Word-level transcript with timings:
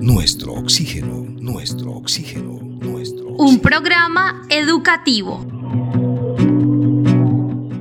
nuestro 0.00 0.52
oxígeno, 0.54 1.24
nuestro 1.40 1.92
oxígeno, 1.92 2.60
nuestro 2.62 3.28
oxígeno. 3.28 3.44
Un 3.44 3.60
programa 3.60 4.42
educativo. 4.50 5.44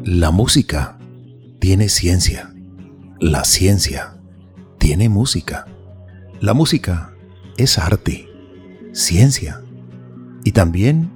La 0.03 0.31
música 0.31 0.97
tiene 1.59 1.89
ciencia. 1.89 2.53
La 3.19 3.43
ciencia 3.43 4.17
tiene 4.77 5.09
música. 5.09 5.65
La 6.39 6.53
música 6.53 7.13
es 7.57 7.77
arte, 7.77 8.27
ciencia 8.93 9.61
y 10.43 10.51
también 10.51 11.11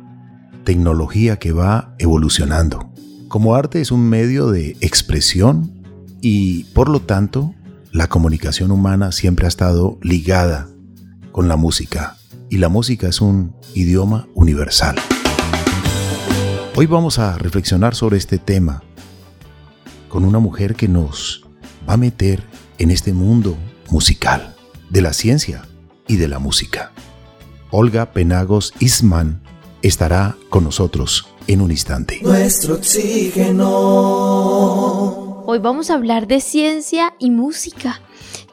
tecnología 0.63 1.37
que 1.37 1.51
va 1.51 1.95
evolucionando. 1.99 2.91
Como 3.27 3.55
arte 3.55 3.81
es 3.81 3.91
un 3.91 4.09
medio 4.09 4.49
de 4.49 4.75
expresión 4.81 5.71
y 6.21 6.65
por 6.73 6.89
lo 6.89 6.99
tanto 7.01 7.53
la 7.91 8.07
comunicación 8.07 8.71
humana 8.71 9.11
siempre 9.11 9.45
ha 9.45 9.49
estado 9.49 9.97
ligada 10.01 10.67
con 11.31 11.47
la 11.47 11.55
música 11.55 12.17
y 12.49 12.57
la 12.57 12.69
música 12.69 13.07
es 13.07 13.21
un 13.21 13.55
idioma 13.73 14.27
universal. 14.33 14.95
Hoy 16.75 16.85
vamos 16.85 17.19
a 17.19 17.37
reflexionar 17.37 17.95
sobre 17.95 18.17
este 18.17 18.37
tema 18.37 18.83
con 20.07 20.25
una 20.25 20.39
mujer 20.39 20.75
que 20.75 20.87
nos 20.87 21.45
va 21.87 21.93
a 21.93 21.97
meter 21.97 22.43
en 22.77 22.91
este 22.91 23.13
mundo 23.13 23.57
musical, 23.89 24.55
de 24.89 25.01
la 25.01 25.13
ciencia 25.13 25.67
y 26.07 26.17
de 26.17 26.27
la 26.27 26.39
música. 26.39 26.91
Olga 27.71 28.11
Penagos 28.11 28.73
Isman 28.79 29.41
estará 29.81 30.35
con 30.49 30.63
nosotros 30.63 31.27
en 31.47 31.61
un 31.61 31.71
instante. 31.71 32.19
Nuestro 32.21 32.75
oxígeno. 32.75 33.69
Hoy 35.51 35.57
vamos 35.57 35.89
a 35.89 35.95
hablar 35.95 36.27
de 36.27 36.41
ciencia 36.41 37.15
y 37.17 37.31
música. 37.31 38.01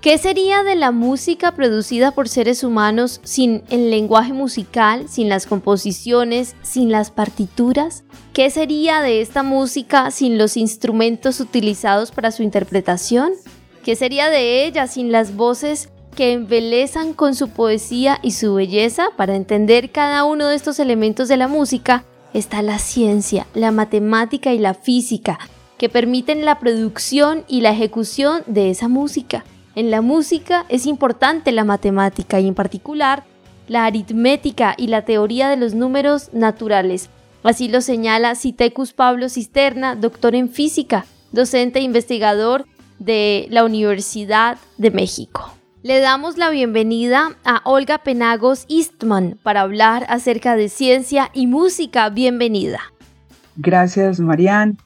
¿Qué 0.01 0.17
sería 0.17 0.63
de 0.63 0.77
la 0.77 0.93
música 0.93 1.53
producida 1.53 2.13
por 2.13 2.27
seres 2.27 2.65
humanos 2.65 3.21
sin 3.23 3.65
el 3.69 3.91
lenguaje 3.91 4.33
musical, 4.33 5.07
sin 5.07 5.29
las 5.29 5.45
composiciones, 5.45 6.57
sin 6.63 6.91
las 6.91 7.11
partituras? 7.11 8.05
¿Qué 8.33 8.49
sería 8.49 9.03
de 9.03 9.21
esta 9.21 9.43
música 9.43 10.11
sin 10.11 10.39
los 10.39 10.57
instrumentos 10.57 11.39
utilizados 11.41 12.13
para 12.13 12.33
su 12.33 12.43
interpretación? 12.43 13.33
¿Qué 13.85 13.95
sería 13.95 14.31
de 14.31 14.65
ella 14.65 14.87
sin 14.87 15.13
las 15.13 15.37
voces 15.37 15.91
que 16.15 16.33
embelezan 16.33 17.13
con 17.13 17.35
su 17.35 17.51
poesía 17.51 18.21
y 18.23 18.31
su 18.31 18.55
belleza? 18.55 19.09
Para 19.19 19.37
entender 19.37 19.93
cada 19.93 20.25
uno 20.25 20.49
de 20.49 20.57
estos 20.57 20.79
elementos 20.79 21.29
de 21.29 21.37
la 21.37 21.47
música 21.47 22.07
está 22.33 22.63
la 22.63 22.79
ciencia, 22.79 23.47
la 23.53 23.71
matemática 23.71 24.55
y 24.55 24.59
la 24.59 24.73
física, 24.73 25.39
que 25.79 25.89
permiten 25.89 26.45
la 26.45 26.59
producción 26.59 27.45
y 27.49 27.61
la 27.61 27.71
ejecución 27.71 28.43
de 28.47 28.71
esa 28.71 28.89
música. 28.89 29.45
En 29.75 29.91
la 29.91 30.01
música 30.01 30.65
es 30.69 30.87
importante 30.87 31.53
la 31.53 31.65
matemática 31.65 32.41
y 32.41 32.49
en 32.49 32.55
particular 32.55 33.25
la 33.69 33.85
aritmética 33.85 34.75
y 34.77 34.87
la 34.87 35.05
teoría 35.05 35.49
de 35.49 35.57
los 35.57 35.75
números 35.75 36.31
naturales. 36.33 37.11
Así 37.43 37.69
lo 37.69 37.81
señala 37.81 38.35
Citecus 38.35 38.93
Pablo 38.93 39.29
Cisterna, 39.29 39.95
doctor 39.95 40.35
en 40.35 40.49
física, 40.49 41.05
docente 41.33 41.79
e 41.79 41.83
investigador 41.83 42.67
de 42.99 43.47
la 43.51 43.65
Universidad 43.65 44.59
de 44.79 44.91
México. 44.91 45.53
Le 45.83 46.01
damos 46.01 46.39
la 46.39 46.51
bienvenida 46.51 47.37
a 47.45 47.61
Olga 47.65 47.99
Penagos 47.99 48.67
Eastman 48.69 49.39
para 49.43 49.61
hablar 49.61 50.07
acerca 50.09 50.57
de 50.57 50.69
ciencia 50.69 51.31
y 51.33 51.47
música. 51.47 52.09
Bienvenida. 52.09 52.81
Gracias, 53.57 54.19
Marianne. 54.19 54.77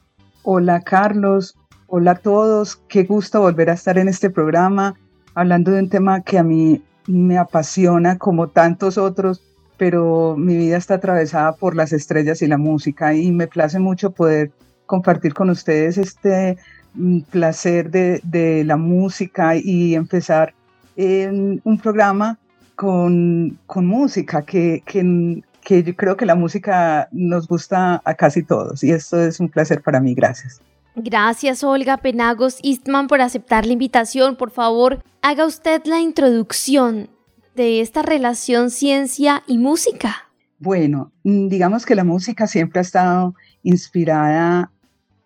Hola, 0.43 0.81
Carlos. 0.81 1.55
Hola 1.85 2.11
a 2.11 2.15
todos, 2.15 2.81
qué 2.87 3.03
gusto 3.03 3.41
volver 3.41 3.69
a 3.69 3.73
estar 3.73 3.99
en 3.99 4.07
este 4.07 4.31
programa 4.31 4.95
hablando 5.35 5.69
de 5.71 5.79
un 5.81 5.89
tema 5.89 6.21
que 6.21 6.39
a 6.39 6.43
mí 6.43 6.81
me 7.05 7.37
apasiona 7.37 8.17
como 8.17 8.47
tantos 8.47 8.97
otros, 8.97 9.43
pero 9.77 10.35
mi 10.37 10.55
vida 10.55 10.77
está 10.77 10.95
atravesada 10.95 11.53
por 11.53 11.75
las 11.75 11.93
estrellas 11.93 12.41
y 12.41 12.47
la 12.47 12.57
música 12.57 13.13
y 13.13 13.31
me 13.31 13.45
place 13.45 13.77
mucho 13.77 14.11
poder 14.11 14.51
compartir 14.87 15.35
con 15.35 15.51
ustedes 15.51 15.99
este 15.99 16.57
mm, 16.95 17.19
placer 17.29 17.91
de, 17.91 18.63
la 18.65 18.77
música 18.77 19.55
y 19.55 19.93
empezar 19.93 20.55
en 20.95 21.61
un 21.63 21.77
programa 21.77 22.39
con, 22.75 23.59
música 23.75 24.41
que, 24.41 24.81
que, 24.87 25.43
que 25.63 25.83
yo 25.83 25.95
creo 25.95 26.17
que 26.17 26.25
la 26.25 26.35
música 26.35 27.07
nos 27.11 27.47
gusta 27.47 28.01
a 28.03 28.13
casi 28.15 28.43
todos 28.43 28.83
y 28.83 28.91
esto 28.91 29.21
es 29.21 29.39
un 29.39 29.49
placer 29.49 29.81
para 29.81 29.99
mí. 29.99 30.13
Gracias. 30.13 30.61
Gracias 30.95 31.63
Olga 31.63 31.97
Penagos 31.97 32.59
Eastman 32.63 33.07
por 33.07 33.21
aceptar 33.21 33.65
la 33.65 33.73
invitación. 33.73 34.35
Por 34.35 34.51
favor, 34.51 35.03
haga 35.21 35.45
usted 35.45 35.81
la 35.85 35.99
introducción 35.99 37.09
de 37.55 37.81
esta 37.81 38.01
relación 38.01 38.69
ciencia 38.71 39.43
y 39.47 39.57
música. 39.57 40.29
Bueno, 40.59 41.11
digamos 41.23 41.85
que 41.85 41.95
la 41.95 42.03
música 42.03 42.45
siempre 42.45 42.79
ha 42.79 42.81
estado 42.81 43.35
inspirada 43.63 44.71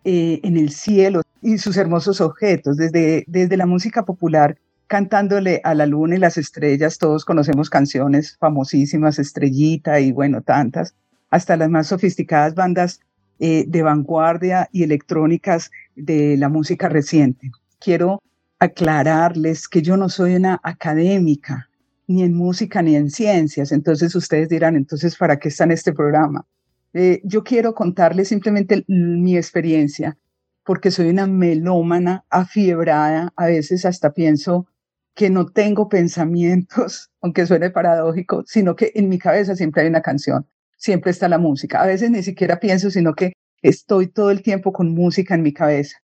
eh, 0.04 0.40
en 0.42 0.56
el 0.56 0.70
cielo 0.70 1.22
y 1.42 1.58
sus 1.58 1.76
hermosos 1.76 2.20
objetos, 2.20 2.76
desde, 2.76 3.24
desde 3.26 3.56
la 3.56 3.66
música 3.66 4.04
popular 4.04 4.56
cantándole 4.86 5.60
a 5.64 5.74
la 5.74 5.86
luna 5.86 6.16
y 6.16 6.18
las 6.18 6.38
estrellas, 6.38 6.98
todos 6.98 7.24
conocemos 7.24 7.70
canciones 7.70 8.36
famosísimas, 8.38 9.18
Estrellita 9.18 10.00
y 10.00 10.12
bueno, 10.12 10.42
tantas, 10.42 10.94
hasta 11.30 11.56
las 11.56 11.68
más 11.68 11.88
sofisticadas 11.88 12.54
bandas 12.54 13.00
eh, 13.38 13.64
de 13.66 13.82
vanguardia 13.82 14.68
y 14.72 14.82
electrónicas 14.84 15.70
de 15.94 16.36
la 16.36 16.48
música 16.48 16.88
reciente. 16.88 17.50
Quiero 17.80 18.22
aclararles 18.58 19.68
que 19.68 19.82
yo 19.82 19.96
no 19.96 20.08
soy 20.08 20.36
una 20.36 20.60
académica, 20.62 21.68
ni 22.06 22.22
en 22.22 22.34
música 22.34 22.80
ni 22.82 22.94
en 22.94 23.10
ciencias, 23.10 23.72
entonces 23.72 24.14
ustedes 24.14 24.48
dirán, 24.48 24.76
entonces, 24.76 25.16
¿para 25.16 25.38
qué 25.38 25.48
está 25.48 25.64
en 25.64 25.72
este 25.72 25.92
programa? 25.92 26.46
Eh, 26.94 27.20
yo 27.24 27.42
quiero 27.42 27.74
contarles 27.74 28.28
simplemente 28.28 28.84
mi 28.86 29.36
experiencia, 29.36 30.16
porque 30.64 30.90
soy 30.90 31.10
una 31.10 31.26
melómana 31.26 32.24
afiebrada, 32.30 33.32
a 33.36 33.46
veces 33.46 33.84
hasta 33.84 34.12
pienso 34.12 34.66
que 35.16 35.30
no 35.30 35.46
tengo 35.46 35.88
pensamientos, 35.88 37.10
aunque 37.20 37.46
suene 37.46 37.70
paradójico, 37.70 38.44
sino 38.46 38.76
que 38.76 38.92
en 38.94 39.08
mi 39.08 39.18
cabeza 39.18 39.56
siempre 39.56 39.82
hay 39.82 39.88
una 39.88 40.02
canción 40.02 40.46
siempre 40.76 41.10
está 41.10 41.28
la 41.28 41.38
música. 41.38 41.82
A 41.82 41.86
veces 41.86 42.10
ni 42.10 42.22
siquiera 42.22 42.60
pienso, 42.60 42.90
sino 42.90 43.14
que 43.14 43.32
estoy 43.62 44.08
todo 44.08 44.30
el 44.30 44.42
tiempo 44.42 44.72
con 44.72 44.94
música 44.94 45.34
en 45.34 45.42
mi 45.42 45.52
cabeza. 45.52 45.98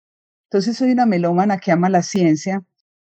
Entonces 0.51 0.77
soy 0.77 0.93
una 0.93 1.07
melómana 1.07 1.59
que 1.59 1.73
ama 1.73 1.89
la 1.89 2.03
ciencia 2.03 2.63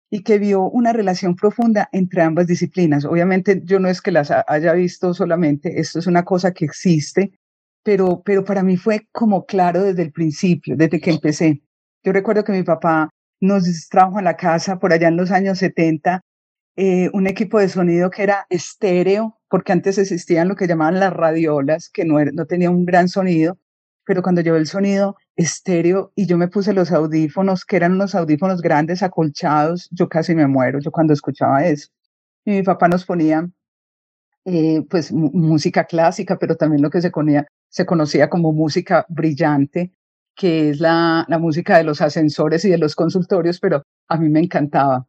y 0.09 0.23
que 0.23 0.39
vio 0.39 0.63
una 0.63 0.94
relación 0.94 1.35
profunda 1.35 1.89
entre 1.91 2.21
ambas 2.21 2.47
disciplinas. 2.47 3.05
Obviamente 3.05 3.61
yo 3.65 3.79
no 3.79 3.89
es 3.89 4.01
que 4.01 4.11
las 4.11 4.31
haya 4.47 4.73
visto 4.73 5.13
solamente, 5.13 5.79
esto 5.79 5.99
es 5.99 6.07
una 6.07 6.23
cosa 6.23 6.53
que 6.53 6.65
existe, 6.65 7.38
pero, 7.83 8.21
pero 8.23 8.44
para 8.44 8.63
mí 8.63 8.77
fue 8.77 9.07
como 9.11 9.45
claro 9.45 9.83
desde 9.83 10.03
el 10.03 10.11
principio, 10.11 10.75
desde 10.77 10.99
que 10.99 11.11
empecé. 11.11 11.61
Yo 12.03 12.13
recuerdo 12.13 12.44
que 12.44 12.51
mi 12.51 12.63
papá 12.63 13.09
nos 13.41 13.90
trajo 13.90 14.18
a 14.18 14.22
la 14.22 14.38
casa 14.38 14.79
por 14.79 14.94
allá 14.94 15.07
en 15.07 15.18
los 15.18 15.31
años 15.31 15.59
70 15.59 16.22
eh, 16.78 17.09
un 17.13 17.25
equipo 17.28 17.59
de 17.59 17.69
sonido 17.69 18.09
que 18.09 18.23
era 18.23 18.46
estéreo, 18.50 19.40
porque 19.50 19.72
antes 19.72 19.97
existían 19.97 20.50
lo 20.50 20.56
que 20.56 20.68
llamaban 20.68 21.00
las 21.00 21.13
radiolas, 21.13 21.90
que 21.90 22.03
no, 22.03 22.24
no 22.25 22.45
tenía 22.47 22.69
un 22.69 22.85
gran 22.85 23.07
sonido, 23.07 23.57
pero 24.06 24.22
cuando 24.22 24.41
llevé 24.41 24.57
el 24.59 24.68
sonido 24.68 25.16
estéreo 25.38 26.12
y 26.16 26.28
yo 26.28 26.38
me 26.38 26.50
puse 26.50 26.74
los 26.74 26.91
audífonos, 26.91 27.63
que 27.63 27.78
eran 27.78 27.94
unos 27.94 28.13
audífonos 28.13 28.62
grandes, 28.62 29.03
acolchados, 29.03 29.90
yo 29.91 30.09
casi 30.09 30.35
me 30.35 30.47
muero, 30.47 30.79
yo 30.79 30.91
cuando 30.91 31.13
escuchaba 31.13 31.66
eso. 31.66 31.90
Y 32.44 32.51
mi 32.51 32.63
papá 32.63 32.90
nos 32.90 33.06
ponía 33.06 33.50
eh, 34.44 34.84
pues 34.90 35.12
música 35.13 35.85
clásica, 35.85 36.38
pero 36.38 36.56
también 36.57 36.81
lo 36.81 36.90
que 36.90 37.01
se, 37.01 37.12
se 37.69 37.85
conocía 37.85 38.29
como 38.29 38.51
música 38.51 39.06
brillante, 39.09 39.94
que 40.35 40.69
es 40.69 40.79
la, 40.79 41.25
la 41.28 41.40
música 41.40 41.78
de 41.78 41.84
los 41.84 42.01
ascensores 42.01 42.66
y 42.66 42.69
de 42.69 42.78
los 42.78 42.96
consultorios, 42.96 43.59
pero 43.59 43.84
a 44.07 44.18
mí 44.18 44.29
me 44.29 44.41
encantaba. 44.41 45.07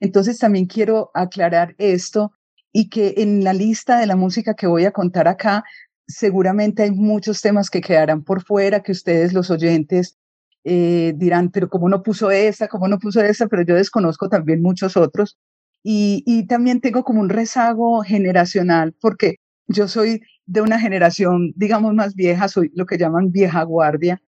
Entonces 0.00 0.38
también 0.38 0.66
quiero 0.66 1.10
aclarar 1.14 1.74
esto 1.78 2.32
y 2.72 2.88
que 2.88 3.14
en 3.18 3.44
la 3.44 3.52
lista 3.52 3.98
de 4.00 4.06
la 4.06 4.16
música 4.16 4.54
que 4.54 4.66
voy 4.66 4.84
a 4.84 4.92
contar 4.92 5.28
acá, 5.28 5.64
seguramente 6.06 6.82
hay 6.82 6.90
muchos 6.90 7.40
temas 7.40 7.70
que 7.70 7.80
quedarán 7.80 8.24
por 8.24 8.42
fuera, 8.42 8.82
que 8.82 8.92
ustedes 8.92 9.32
los 9.32 9.50
oyentes 9.50 10.18
eh, 10.64 11.12
dirán, 11.16 11.50
pero 11.50 11.68
¿cómo 11.68 11.88
no 11.88 12.02
puso 12.02 12.30
esta? 12.30 12.68
¿Cómo 12.68 12.88
no 12.88 12.98
puso 12.98 13.20
esta? 13.20 13.46
Pero 13.46 13.62
yo 13.62 13.74
desconozco 13.74 14.28
también 14.28 14.62
muchos 14.62 14.96
otros. 14.96 15.38
Y, 15.82 16.22
y 16.26 16.46
también 16.46 16.80
tengo 16.80 17.04
como 17.04 17.20
un 17.20 17.28
rezago 17.28 18.02
generacional, 18.02 18.94
porque 19.00 19.36
yo 19.66 19.88
soy 19.88 20.22
de 20.46 20.60
una 20.60 20.78
generación, 20.78 21.52
digamos, 21.56 21.94
más 21.94 22.14
vieja, 22.14 22.48
soy 22.48 22.70
lo 22.74 22.86
que 22.86 22.98
llaman 22.98 23.32
vieja 23.32 23.62
guardia, 23.64 24.22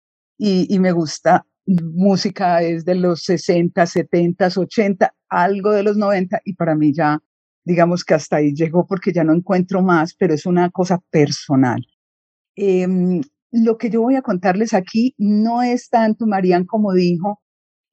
y, 0.46 0.78
me 0.80 0.92
gusta 0.92 1.46
música 1.66 2.62
es 2.62 2.84
de 2.84 2.96
los 2.96 3.24
60, 3.24 3.86
70, 3.86 4.50
80, 4.54 5.14
algo 5.30 5.72
de 5.72 5.84
los 5.84 5.96
90 5.96 6.42
y 6.44 6.56
para 6.56 6.76
mí 6.76 6.94
ya, 6.94 7.22
digamos 7.64 8.04
que 8.04 8.14
hasta 8.14 8.36
ahí 8.38 8.54
llegó 8.54 8.86
porque 8.86 9.14
ya 9.14 9.24
no 9.24 9.34
encuentro 9.34 9.82
más, 9.82 10.14
pero 10.14 10.34
es 10.34 10.46
una 10.46 10.70
cosa 10.70 11.00
personal. 11.10 11.82
Em, 12.58 13.22
lo 13.52 13.78
que 13.78 13.90
yo 13.90 14.02
voy 14.02 14.16
a 14.16 14.22
contarles 14.22 14.74
aquí 14.74 15.16
no 15.18 15.64
es 15.64 15.90
tanto, 15.90 16.28
Marían, 16.28 16.66
como 16.66 16.92
dijo, 16.92 17.42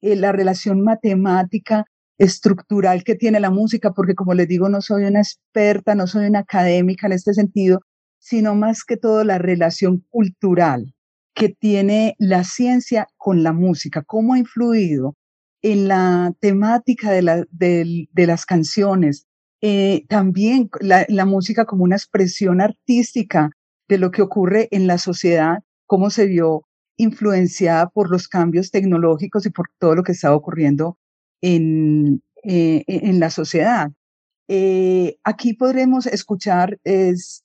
eh, 0.01 0.17
la 0.17 0.33
relación 0.33 0.83
matemática 0.83 1.85
estructural 2.17 3.05
que 3.05 3.15
tiene 3.15 3.39
la 3.39 3.49
música, 3.49 3.93
porque 3.93 4.13
como 4.13 4.33
les 4.33 4.49
digo, 4.49 4.67
no 4.67 4.81
soy 4.81 5.05
una 5.05 5.21
experta, 5.21 5.95
no 5.95 6.05
soy 6.05 6.25
una 6.25 6.39
académica 6.39 7.07
en 7.07 7.13
este 7.13 7.33
sentido, 7.33 7.79
sino 8.19 8.55
más 8.55 8.83
que 8.83 8.97
todo 8.97 9.23
la 9.23 9.37
relación 9.37 10.03
cultural 10.09 10.93
que 11.41 11.49
tiene 11.49 12.15
la 12.19 12.43
ciencia 12.43 13.07
con 13.17 13.41
la 13.41 13.51
música, 13.51 14.03
cómo 14.03 14.35
ha 14.35 14.37
influido 14.37 15.15
en 15.63 15.87
la 15.87 16.35
temática 16.39 17.09
de, 17.09 17.23
la, 17.23 17.45
de, 17.49 18.07
las 18.13 18.45
canciones, 18.45 19.25
eh, 19.59 20.05
también 20.07 20.69
la, 20.81 21.03
la, 21.09 21.25
música 21.25 21.65
como 21.65 21.83
una 21.83 21.95
expresión 21.95 22.61
artística 22.61 23.49
de 23.89 23.97
lo 23.97 24.11
que 24.11 24.21
ocurre 24.21 24.67
en 24.69 24.85
la 24.85 24.99
sociedad, 24.99 25.63
cómo 25.87 26.11
se 26.11 26.27
vio 26.27 26.67
influenciada 26.97 27.89
por 27.89 28.11
los 28.11 28.27
cambios 28.27 28.69
tecnológicos 28.69 29.47
y 29.47 29.49
por 29.49 29.67
todo 29.79 29.95
lo 29.95 30.03
que 30.03 30.11
está 30.11 30.35
ocurriendo 30.35 30.99
en, 31.41 32.21
eh, 32.43 32.83
en 32.85 33.19
la 33.19 33.31
sociedad. 33.31 33.91
Eh, 34.47 35.17
aquí 35.23 35.55
podremos 35.55 36.05
escuchar 36.05 36.79
es, 36.83 37.43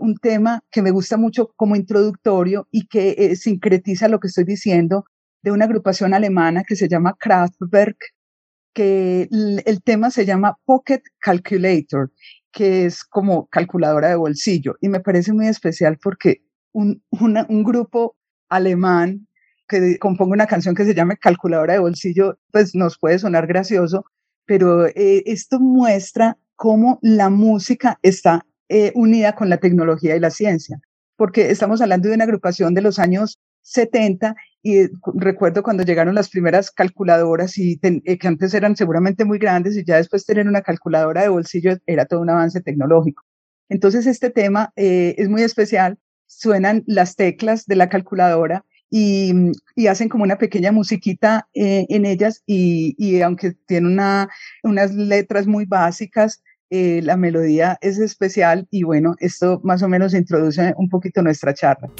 un 0.00 0.16
tema 0.16 0.60
que 0.70 0.82
me 0.82 0.90
gusta 0.90 1.16
mucho 1.16 1.52
como 1.56 1.76
introductorio 1.76 2.68
y 2.70 2.86
que 2.88 3.34
sincretiza 3.36 4.08
lo 4.08 4.20
que 4.20 4.28
estoy 4.28 4.44
diciendo 4.44 5.06
de 5.42 5.50
una 5.50 5.64
agrupación 5.64 6.14
alemana 6.14 6.64
que 6.64 6.76
se 6.76 6.88
llama 6.88 7.16
Kraftwerk, 7.18 7.98
que 8.74 9.28
el 9.30 9.82
tema 9.82 10.10
se 10.10 10.24
llama 10.24 10.58
Pocket 10.64 11.02
Calculator, 11.18 12.12
que 12.52 12.86
es 12.86 13.04
como 13.04 13.48
calculadora 13.48 14.08
de 14.08 14.16
bolsillo. 14.16 14.76
Y 14.80 14.88
me 14.88 15.00
parece 15.00 15.32
muy 15.32 15.48
especial 15.48 15.98
porque 16.02 16.42
un, 16.72 17.02
un 17.10 17.64
grupo 17.64 18.16
alemán 18.48 19.26
que 19.68 19.98
componga 19.98 20.34
una 20.34 20.46
canción 20.46 20.74
que 20.74 20.84
se 20.84 20.94
llame 20.94 21.16
Calculadora 21.16 21.74
de 21.74 21.78
bolsillo, 21.80 22.38
pues 22.50 22.74
nos 22.74 22.98
puede 22.98 23.18
sonar 23.18 23.46
gracioso, 23.46 24.04
pero 24.44 24.86
eh, 24.86 25.22
esto 25.26 25.58
muestra 25.60 26.38
cómo 26.56 26.98
la 27.02 27.30
música 27.30 27.98
está 28.02 28.46
eh, 28.68 28.92
unida 28.94 29.34
con 29.34 29.48
la 29.48 29.58
tecnología 29.58 30.16
y 30.16 30.20
la 30.20 30.30
ciencia, 30.30 30.80
porque 31.16 31.50
estamos 31.50 31.80
hablando 31.80 32.08
de 32.08 32.14
una 32.14 32.24
agrupación 32.24 32.74
de 32.74 32.82
los 32.82 32.98
años 32.98 33.38
70 33.62 34.34
y 34.62 34.88
recuerdo 35.14 35.62
cuando 35.62 35.82
llegaron 35.82 36.14
las 36.14 36.28
primeras 36.28 36.70
calculadoras 36.70 37.58
y 37.58 37.80
eh, 37.82 38.18
que 38.18 38.28
antes 38.28 38.54
eran 38.54 38.76
seguramente 38.76 39.24
muy 39.24 39.38
grandes 39.38 39.76
y 39.76 39.84
ya 39.84 39.96
después 39.96 40.26
tener 40.26 40.46
una 40.46 40.62
calculadora 40.62 41.22
de 41.22 41.28
bolsillo 41.28 41.76
era 41.86 42.06
todo 42.06 42.20
un 42.20 42.30
avance 42.30 42.60
tecnológico. 42.60 43.24
Entonces 43.68 44.06
este 44.06 44.30
tema 44.30 44.72
eh, 44.76 45.14
es 45.18 45.28
muy 45.28 45.42
especial, 45.42 45.98
suenan 46.26 46.84
las 46.86 47.16
teclas 47.16 47.66
de 47.66 47.76
la 47.76 47.88
calculadora 47.88 48.64
y, 48.90 49.32
y 49.74 49.86
hacen 49.86 50.08
como 50.08 50.24
una 50.24 50.36
pequeña 50.36 50.70
musiquita 50.70 51.48
eh, 51.54 51.86
en 51.88 52.04
ellas 52.04 52.42
y, 52.46 53.22
aunque 53.22 53.52
tiene 53.66 53.86
una, 53.86 54.28
unas 54.62 54.92
letras 54.92 55.46
muy 55.46 55.64
básicas, 55.64 56.42
la 56.72 57.18
melodía 57.18 57.76
es 57.82 57.98
especial 57.98 58.66
y 58.70 58.82
bueno, 58.82 59.14
esto 59.18 59.60
más 59.62 59.82
o 59.82 59.88
menos 59.88 60.14
introduce 60.14 60.72
un 60.78 60.88
poquito 60.88 61.22
nuestra 61.22 61.52
charla. 61.52 61.90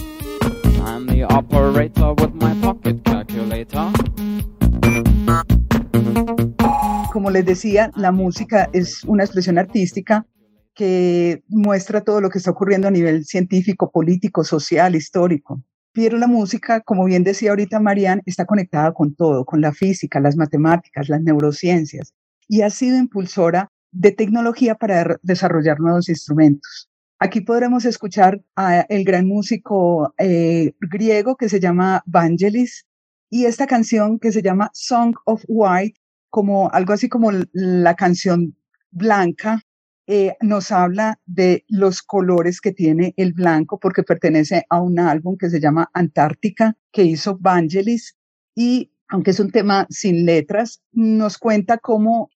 Como 7.12 7.30
les 7.30 7.44
decía, 7.44 7.90
la 7.96 8.12
música 8.12 8.70
es 8.72 9.04
una 9.04 9.24
expresión 9.24 9.58
artística 9.58 10.26
que 10.74 11.42
muestra 11.48 12.00
todo 12.00 12.22
lo 12.22 12.30
que 12.30 12.38
está 12.38 12.50
ocurriendo 12.50 12.88
a 12.88 12.90
nivel 12.90 13.26
científico, 13.26 13.90
político, 13.90 14.42
social, 14.42 14.94
histórico. 14.94 15.62
Pero 15.92 16.16
la 16.16 16.26
música, 16.26 16.80
como 16.80 17.04
bien 17.04 17.24
decía 17.24 17.50
ahorita 17.50 17.78
Marianne, 17.78 18.22
está 18.24 18.46
conectada 18.46 18.94
con 18.94 19.14
todo, 19.14 19.44
con 19.44 19.60
la 19.60 19.72
física, 19.72 20.18
las 20.18 20.36
matemáticas, 20.36 21.10
las 21.10 21.20
neurociencias, 21.20 22.14
y 22.48 22.62
ha 22.62 22.70
sido 22.70 22.96
impulsora 22.96 23.70
de 23.92 24.12
tecnología 24.12 24.74
para 24.74 25.18
desarrollar 25.22 25.80
nuevos 25.80 26.08
instrumentos. 26.08 26.90
Aquí 27.18 27.40
podremos 27.40 27.84
escuchar 27.84 28.42
al 28.56 29.04
gran 29.04 29.28
músico 29.28 30.12
eh, 30.18 30.72
griego 30.80 31.36
que 31.36 31.48
se 31.48 31.60
llama 31.60 32.02
Vangelis 32.04 32.86
y 33.30 33.44
esta 33.44 33.66
canción 33.66 34.18
que 34.18 34.32
se 34.32 34.42
llama 34.42 34.70
Song 34.74 35.14
of 35.24 35.44
White, 35.46 36.00
como 36.30 36.70
algo 36.70 36.92
así 36.92 37.08
como 37.08 37.30
la 37.52 37.94
canción 37.94 38.56
blanca, 38.90 39.62
eh, 40.06 40.36
nos 40.40 40.72
habla 40.72 41.20
de 41.26 41.64
los 41.68 42.02
colores 42.02 42.60
que 42.60 42.72
tiene 42.72 43.14
el 43.16 43.32
blanco 43.32 43.78
porque 43.78 44.02
pertenece 44.02 44.64
a 44.68 44.80
un 44.80 44.98
álbum 44.98 45.36
que 45.38 45.48
se 45.48 45.60
llama 45.60 45.90
Antártica 45.94 46.76
que 46.90 47.04
hizo 47.04 47.38
Vangelis 47.38 48.16
y 48.54 48.91
aunque 49.12 49.32
es 49.32 49.40
un 49.40 49.50
tema 49.50 49.86
sin 49.90 50.24
letras, 50.24 50.80
nos 50.90 51.36
cuenta 51.36 51.76
cómo 51.76 52.30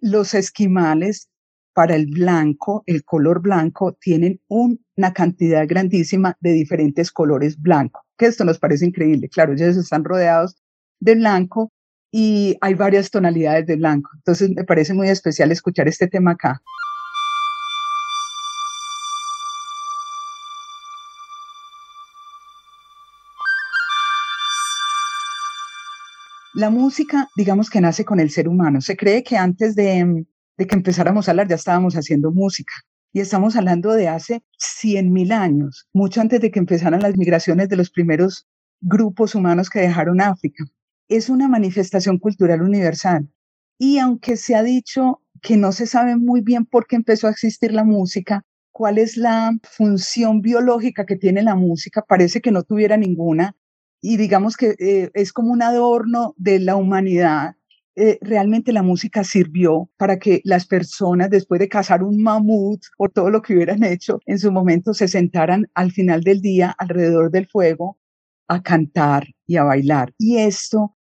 los 0.00 0.32
esquimales 0.32 1.28
para 1.74 1.94
el 1.96 2.06
blanco, 2.06 2.82
el 2.86 3.04
color 3.04 3.42
blanco, 3.42 3.92
tienen 4.00 4.40
una 4.48 5.12
cantidad 5.12 5.66
grandísima 5.68 6.36
de 6.40 6.52
diferentes 6.52 7.12
colores 7.12 7.60
blancos, 7.60 8.02
que 8.16 8.24
esto 8.24 8.44
nos 8.44 8.58
parece 8.58 8.86
increíble. 8.86 9.28
Claro, 9.28 9.52
ellos 9.52 9.76
están 9.76 10.02
rodeados 10.02 10.56
de 10.98 11.14
blanco 11.14 11.70
y 12.10 12.56
hay 12.62 12.72
varias 12.72 13.10
tonalidades 13.10 13.66
de 13.66 13.76
blanco. 13.76 14.10
Entonces 14.14 14.50
me 14.56 14.64
parece 14.64 14.94
muy 14.94 15.10
especial 15.10 15.52
escuchar 15.52 15.88
este 15.88 16.08
tema 16.08 16.32
acá. 16.32 16.62
La 26.54 26.68
música, 26.68 27.28
digamos 27.34 27.70
que 27.70 27.80
nace 27.80 28.04
con 28.04 28.20
el 28.20 28.30
ser 28.30 28.48
humano. 28.48 28.80
Se 28.80 28.96
cree 28.96 29.22
que 29.22 29.36
antes 29.36 29.74
de, 29.74 30.26
de 30.58 30.66
que 30.66 30.74
empezáramos 30.74 31.26
a 31.26 31.30
hablar, 31.30 31.48
ya 31.48 31.54
estábamos 31.54 31.94
haciendo 31.94 32.30
música. 32.30 32.74
Y 33.14 33.20
estamos 33.20 33.56
hablando 33.56 33.92
de 33.92 34.08
hace 34.08 34.42
100.000 34.58 35.32
años, 35.32 35.88
mucho 35.92 36.20
antes 36.20 36.40
de 36.40 36.50
que 36.50 36.58
empezaran 36.58 37.00
las 37.00 37.16
migraciones 37.16 37.68
de 37.68 37.76
los 37.76 37.90
primeros 37.90 38.46
grupos 38.80 39.34
humanos 39.34 39.70
que 39.70 39.80
dejaron 39.80 40.20
África. 40.20 40.64
Es 41.08 41.28
una 41.28 41.48
manifestación 41.48 42.18
cultural 42.18 42.62
universal. 42.62 43.28
Y 43.78 43.98
aunque 43.98 44.36
se 44.36 44.54
ha 44.54 44.62
dicho 44.62 45.22
que 45.40 45.56
no 45.56 45.72
se 45.72 45.86
sabe 45.86 46.16
muy 46.16 46.40
bien 46.40 46.66
por 46.66 46.86
qué 46.86 46.96
empezó 46.96 47.26
a 47.26 47.30
existir 47.30 47.72
la 47.72 47.84
música, 47.84 48.44
cuál 48.72 48.98
es 48.98 49.16
la 49.16 49.52
función 49.62 50.40
biológica 50.40 51.04
que 51.06 51.16
tiene 51.16 51.42
la 51.42 51.54
música, 51.54 52.02
parece 52.06 52.40
que 52.40 52.50
no 52.50 52.62
tuviera 52.62 52.96
ninguna. 52.96 53.56
Y 54.02 54.18
digamos 54.18 54.56
que 54.56 54.74
eh, 54.78 55.10
es 55.14 55.32
como 55.32 55.52
un 55.52 55.62
adorno 55.62 56.34
de 56.36 56.58
la 56.58 56.76
humanidad 56.76 57.54
eh, 57.94 58.18
realmente 58.22 58.72
la 58.72 58.82
música 58.82 59.22
sirvió 59.22 59.90
para 59.98 60.18
que 60.18 60.40
las 60.44 60.66
personas, 60.66 61.28
después 61.28 61.58
de 61.60 61.68
cazar 61.68 62.02
un 62.02 62.22
mamut 62.22 62.82
o 62.96 63.10
todo 63.10 63.28
lo 63.28 63.42
que 63.42 63.54
hubieran 63.54 63.84
hecho, 63.84 64.20
en 64.24 64.38
su 64.38 64.50
momento 64.50 64.94
se 64.94 65.08
sentaran 65.08 65.70
al 65.74 65.92
final 65.92 66.22
del 66.22 66.40
día 66.40 66.74
alrededor 66.78 67.30
del 67.30 67.46
fuego 67.48 67.98
a 68.48 68.62
cantar 68.62 69.26
y 69.46 69.56
a 69.56 69.64
bailar. 69.64 70.14
Y 70.18 70.38
esto 70.38 70.96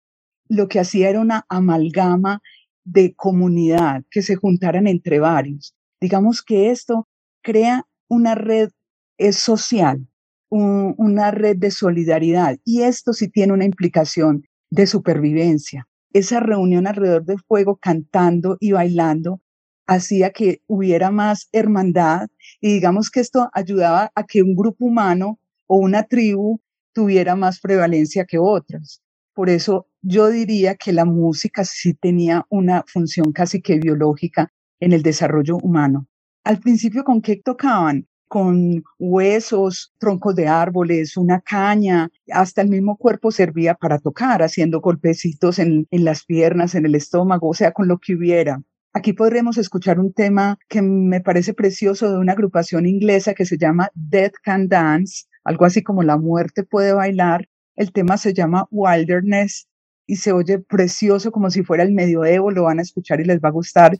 lo 0.47 0.67
que 0.67 0.79
hacía 0.79 1.09
era 1.09 1.19
una 1.19 1.45
amalgama 1.47 2.41
de 2.83 3.13
comunidad, 3.13 4.03
que 4.09 4.24
se 4.24 4.35
juntaran 4.35 4.88
entre 4.88 5.19
varios. 5.19 5.75
Digamos 6.01 6.41
que 6.41 6.71
esto 6.71 7.07
crea 7.43 7.85
una 8.07 8.33
red 8.33 8.69
social, 9.31 10.07
una 10.50 11.32
red 11.32 11.58
de 11.58 11.72
solidaridad 11.72 12.58
y 12.65 12.82
esto 12.82 13.13
sí 13.13 13.27
tiene 13.29 13.53
una 13.53 13.65
implicación 13.65 14.44
de 14.72 14.88
supervivencia 14.88 15.88
esa 16.13 16.39
reunión 16.39 16.88
alrededor 16.88 17.25
del 17.25 17.39
fuego 17.39 17.77
cantando 17.77 18.58
y 18.60 18.72
bailando 18.72 19.41
hacía 19.86 20.32
que 20.32 20.62
hubiera 20.68 21.12
más 21.12 21.50
hermandad 21.51 22.27
y 22.62 22.74
digamos 22.74 23.10
que 23.10 23.20
esto 23.20 23.50
ayudaba 23.53 24.12
a 24.13 24.25
que 24.25 24.41
un 24.41 24.56
grupo 24.56 24.86
humano 24.86 25.39
o 25.68 25.77
una 25.77 26.03
tribu 26.03 26.60
tuviera 26.94 27.36
más 27.36 27.60
prevalencia 27.60 28.25
que 28.25 28.38
otras. 28.38 29.01
Por 29.34 29.50
eso 29.50 29.88
yo 30.01 30.29
diría 30.29 30.75
que 30.75 30.94
la 30.94 31.06
música 31.06 31.63
sí 31.63 31.94
tenía 31.94 32.46
una 32.50 32.84
función 32.88 33.32
casi 33.32 33.62
que 33.62 33.79
biológica 33.79 34.51
en 34.79 34.94
el 34.94 35.01
desarrollo 35.01 35.58
humano. 35.58 36.08
Al 36.44 36.60
principio, 36.60 37.03
¿con 37.03 37.22
qué 37.22 37.38
tocaban? 37.38 38.08
Con 38.29 38.83
huesos, 39.00 39.91
troncos 39.98 40.36
de 40.36 40.48
árboles, 40.48 41.17
una 41.17 41.41
caña, 41.41 42.09
hasta 42.31 42.62
el 42.62 42.69
mismo 42.69 42.95
cuerpo 42.95 43.31
servía 43.31 43.74
para 43.74 43.98
tocar, 43.98 44.43
haciendo 44.43 44.79
golpecitos 44.79 45.57
en, 45.57 45.88
las 45.91 46.24
piernas, 46.24 46.75
en 46.75 46.86
el 46.86 46.95
estómago, 46.95 47.50
o 47.50 47.53
sea, 47.53 47.71
con 47.71 47.88
lo 47.88 47.98
que 47.98 48.13
hubiera. 48.15 48.62
Aquí 48.93 49.13
podremos 49.13 49.57
escuchar 49.57 50.00
un 50.00 50.13
tema 50.13 50.57
que 50.67 50.81
me 50.81 51.21
parece 51.21 51.53
precioso 51.53 52.12
de 52.12 52.19
una 52.19 52.33
agrupación 52.33 52.86
inglesa 52.86 53.33
que 53.33 53.45
se 53.45 53.57
llama 53.57 53.89
Death 53.95 54.36
Can 54.43 54.67
Dance, 54.67 55.25
algo 55.43 55.65
así 55.65 55.81
como 55.81 56.03
La 56.03 56.17
muerte 56.17 56.63
puede 56.63 56.93
bailar. 56.93 57.50
El 57.75 57.91
tema 57.91 58.17
se 58.17 58.33
llama 58.33 58.67
Wilderness 58.69 59.67
y 60.05 60.17
se 60.17 60.31
oye 60.33 60.59
precioso 60.59 61.31
como 61.31 61.50
si 61.50 61.63
fuera 61.63 61.83
el 61.83 61.93
medioevo, 61.93 62.51
lo 62.51 62.63
van 62.63 62.79
a 62.79 62.83
escuchar 62.83 63.21
y 63.21 63.25
les 63.25 63.39
va 63.39 63.50
a 63.50 63.53
gustar. 63.53 63.98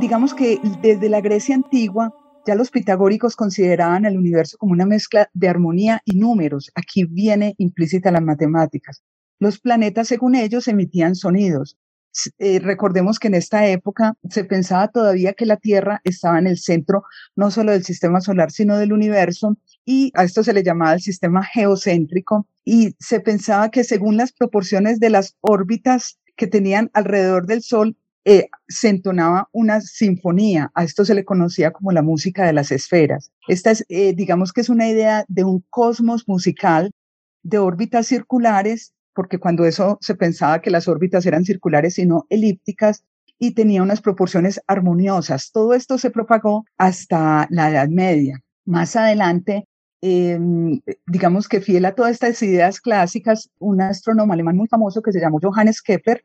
Digamos 0.00 0.34
que 0.34 0.60
desde 0.82 1.08
la 1.08 1.20
Grecia 1.20 1.54
antigua 1.54 2.14
Ya 2.46 2.54
los 2.54 2.70
pitagóricos 2.70 3.34
consideraban 3.34 4.04
el 4.04 4.16
universo 4.16 4.56
como 4.56 4.72
una 4.72 4.86
mezcla 4.86 5.28
de 5.34 5.48
armonía 5.48 6.00
y 6.04 6.16
números. 6.16 6.70
Aquí 6.76 7.04
viene 7.04 7.56
implícita 7.58 8.12
las 8.12 8.22
matemáticas. 8.22 9.02
Los 9.40 9.58
planetas, 9.58 10.06
según 10.06 10.36
ellos, 10.36 10.68
emitían 10.68 11.16
sonidos. 11.16 11.76
Eh, 12.38 12.60
recordemos 12.60 13.18
que 13.18 13.26
en 13.26 13.34
esta 13.34 13.66
época 13.66 14.14
se 14.30 14.44
pensaba 14.44 14.88
todavía 14.88 15.32
que 15.32 15.44
la 15.44 15.56
Tierra 15.56 16.00
estaba 16.04 16.38
en 16.38 16.46
el 16.46 16.56
centro 16.56 17.02
no 17.34 17.50
solo 17.50 17.72
del 17.72 17.82
sistema 17.82 18.20
solar, 18.20 18.52
sino 18.52 18.78
del 18.78 18.92
universo, 18.92 19.56
y 19.84 20.12
a 20.14 20.22
esto 20.22 20.44
se 20.44 20.52
le 20.52 20.62
llamaba 20.62 20.94
el 20.94 21.00
sistema 21.00 21.42
geocéntrico, 21.42 22.46
y 22.64 22.94
se 23.00 23.18
pensaba 23.18 23.70
que 23.70 23.82
según 23.82 24.16
las 24.16 24.32
proporciones 24.32 25.00
de 25.00 25.10
las 25.10 25.36
órbitas 25.40 26.18
que 26.36 26.46
tenían 26.46 26.90
alrededor 26.94 27.46
del 27.46 27.62
Sol, 27.62 27.96
eh, 28.28 28.48
se 28.66 28.88
entonaba 28.88 29.48
una 29.52 29.80
sinfonía. 29.80 30.72
A 30.74 30.82
esto 30.82 31.04
se 31.04 31.14
le 31.14 31.24
conocía 31.24 31.70
como 31.70 31.92
la 31.92 32.02
música 32.02 32.44
de 32.44 32.52
las 32.52 32.72
esferas. 32.72 33.30
Esta 33.46 33.70
es, 33.70 33.86
eh, 33.88 34.14
digamos 34.16 34.52
que 34.52 34.62
es 34.62 34.68
una 34.68 34.88
idea 34.88 35.24
de 35.28 35.44
un 35.44 35.64
cosmos 35.70 36.26
musical 36.26 36.90
de 37.44 37.58
órbitas 37.58 38.08
circulares 38.08 38.92
porque 39.14 39.38
cuando 39.38 39.64
eso 39.64 39.98
se 40.00 40.16
pensaba 40.16 40.60
que 40.60 40.72
las 40.72 40.88
órbitas 40.88 41.24
eran 41.24 41.44
circulares 41.44 41.98
y 42.00 42.04
no 42.04 42.26
elípticas 42.28 43.04
y 43.38 43.52
tenía 43.52 43.82
unas 43.82 44.00
proporciones 44.00 44.60
armoniosas. 44.66 45.52
Todo 45.52 45.72
esto 45.74 45.96
se 45.96 46.10
propagó 46.10 46.64
hasta 46.76 47.46
la 47.50 47.70
Edad 47.70 47.88
Media. 47.88 48.42
Más 48.64 48.96
adelante, 48.96 49.68
em, 50.00 50.80
digamos 51.06 51.48
que 51.48 51.60
fiel 51.60 51.84
a 51.84 51.94
todas 51.94 52.12
estas 52.12 52.42
ideas 52.42 52.80
clásicas, 52.80 53.50
un 53.60 53.80
astrónomo 53.80 54.32
alemán 54.32 54.56
muy 54.56 54.66
famoso 54.66 55.00
que 55.00 55.12
se 55.12 55.20
llamó 55.20 55.38
Johannes 55.40 55.80
Kepler 55.80 56.24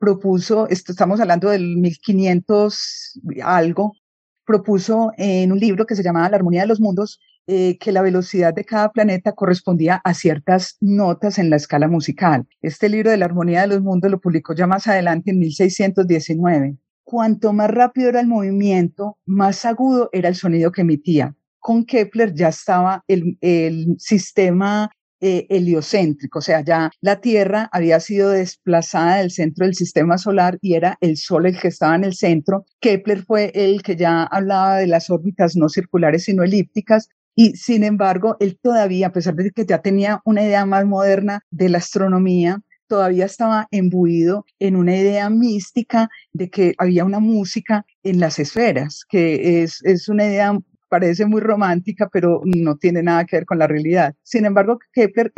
propuso, 0.00 0.66
estamos 0.68 1.20
hablando 1.20 1.50
del 1.50 1.76
1500 1.76 3.20
algo, 3.44 3.92
propuso 4.44 5.12
en 5.16 5.52
un 5.52 5.60
libro 5.60 5.86
que 5.86 5.94
se 5.94 6.02
llamaba 6.02 6.30
La 6.30 6.36
armonía 6.36 6.62
de 6.62 6.66
los 6.66 6.80
mundos, 6.80 7.20
eh, 7.46 7.78
que 7.78 7.92
la 7.92 8.02
velocidad 8.02 8.54
de 8.54 8.64
cada 8.64 8.90
planeta 8.90 9.32
correspondía 9.32 10.00
a 10.02 10.14
ciertas 10.14 10.76
notas 10.80 11.38
en 11.38 11.50
la 11.50 11.56
escala 11.56 11.86
musical. 11.86 12.48
Este 12.62 12.88
libro 12.88 13.10
de 13.10 13.18
la 13.18 13.26
armonía 13.26 13.60
de 13.60 13.68
los 13.68 13.82
mundos 13.82 14.10
lo 14.10 14.20
publicó 14.20 14.54
ya 14.54 14.66
más 14.66 14.86
adelante 14.86 15.30
en 15.30 15.38
1619. 15.38 16.78
Cuanto 17.04 17.52
más 17.52 17.70
rápido 17.70 18.08
era 18.08 18.20
el 18.20 18.26
movimiento, 18.26 19.18
más 19.26 19.64
agudo 19.64 20.08
era 20.12 20.28
el 20.28 20.34
sonido 20.34 20.72
que 20.72 20.80
emitía. 20.80 21.34
Con 21.58 21.84
Kepler 21.84 22.32
ya 22.32 22.48
estaba 22.48 23.04
el, 23.06 23.36
el 23.42 23.96
sistema 23.98 24.90
eh, 25.20 25.46
heliocéntrico, 25.50 26.38
o 26.38 26.42
sea, 26.42 26.62
ya 26.62 26.90
la 27.00 27.20
Tierra 27.20 27.68
había 27.72 28.00
sido 28.00 28.30
desplazada 28.30 29.16
del 29.16 29.30
centro 29.30 29.66
del 29.66 29.74
sistema 29.74 30.18
solar 30.18 30.58
y 30.60 30.74
era 30.74 30.96
el 31.00 31.16
Sol 31.16 31.46
el 31.46 31.58
que 31.58 31.68
estaba 31.68 31.94
en 31.94 32.04
el 32.04 32.14
centro. 32.14 32.64
Kepler 32.80 33.22
fue 33.22 33.52
el 33.54 33.82
que 33.82 33.96
ya 33.96 34.24
hablaba 34.24 34.76
de 34.76 34.86
las 34.86 35.10
órbitas 35.10 35.56
no 35.56 35.68
circulares 35.68 36.24
sino 36.24 36.42
elípticas 36.42 37.08
y 37.34 37.56
sin 37.56 37.84
embargo, 37.84 38.36
él 38.40 38.58
todavía, 38.60 39.08
a 39.08 39.12
pesar 39.12 39.34
de 39.34 39.50
que 39.50 39.64
ya 39.64 39.80
tenía 39.80 40.20
una 40.24 40.42
idea 40.42 40.66
más 40.66 40.84
moderna 40.84 41.40
de 41.50 41.68
la 41.68 41.78
astronomía, 41.78 42.60
todavía 42.86 43.24
estaba 43.24 43.68
embuido 43.70 44.44
en 44.58 44.76
una 44.76 44.96
idea 44.96 45.30
mística 45.30 46.08
de 46.32 46.50
que 46.50 46.74
había 46.76 47.04
una 47.04 47.20
música 47.20 47.86
en 48.02 48.18
las 48.20 48.38
esferas, 48.38 49.04
que 49.08 49.62
es, 49.62 49.80
es 49.84 50.08
una 50.08 50.26
idea 50.26 50.58
parece 50.90 51.24
muy 51.24 51.40
romántica, 51.40 52.10
pero 52.12 52.42
no 52.44 52.76
tiene 52.76 53.02
nada 53.02 53.24
que 53.24 53.36
ver 53.36 53.46
con 53.46 53.58
la 53.58 53.66
realidad. 53.66 54.14
Sin 54.22 54.44
embargo, 54.44 54.78
Kepler 54.92 55.32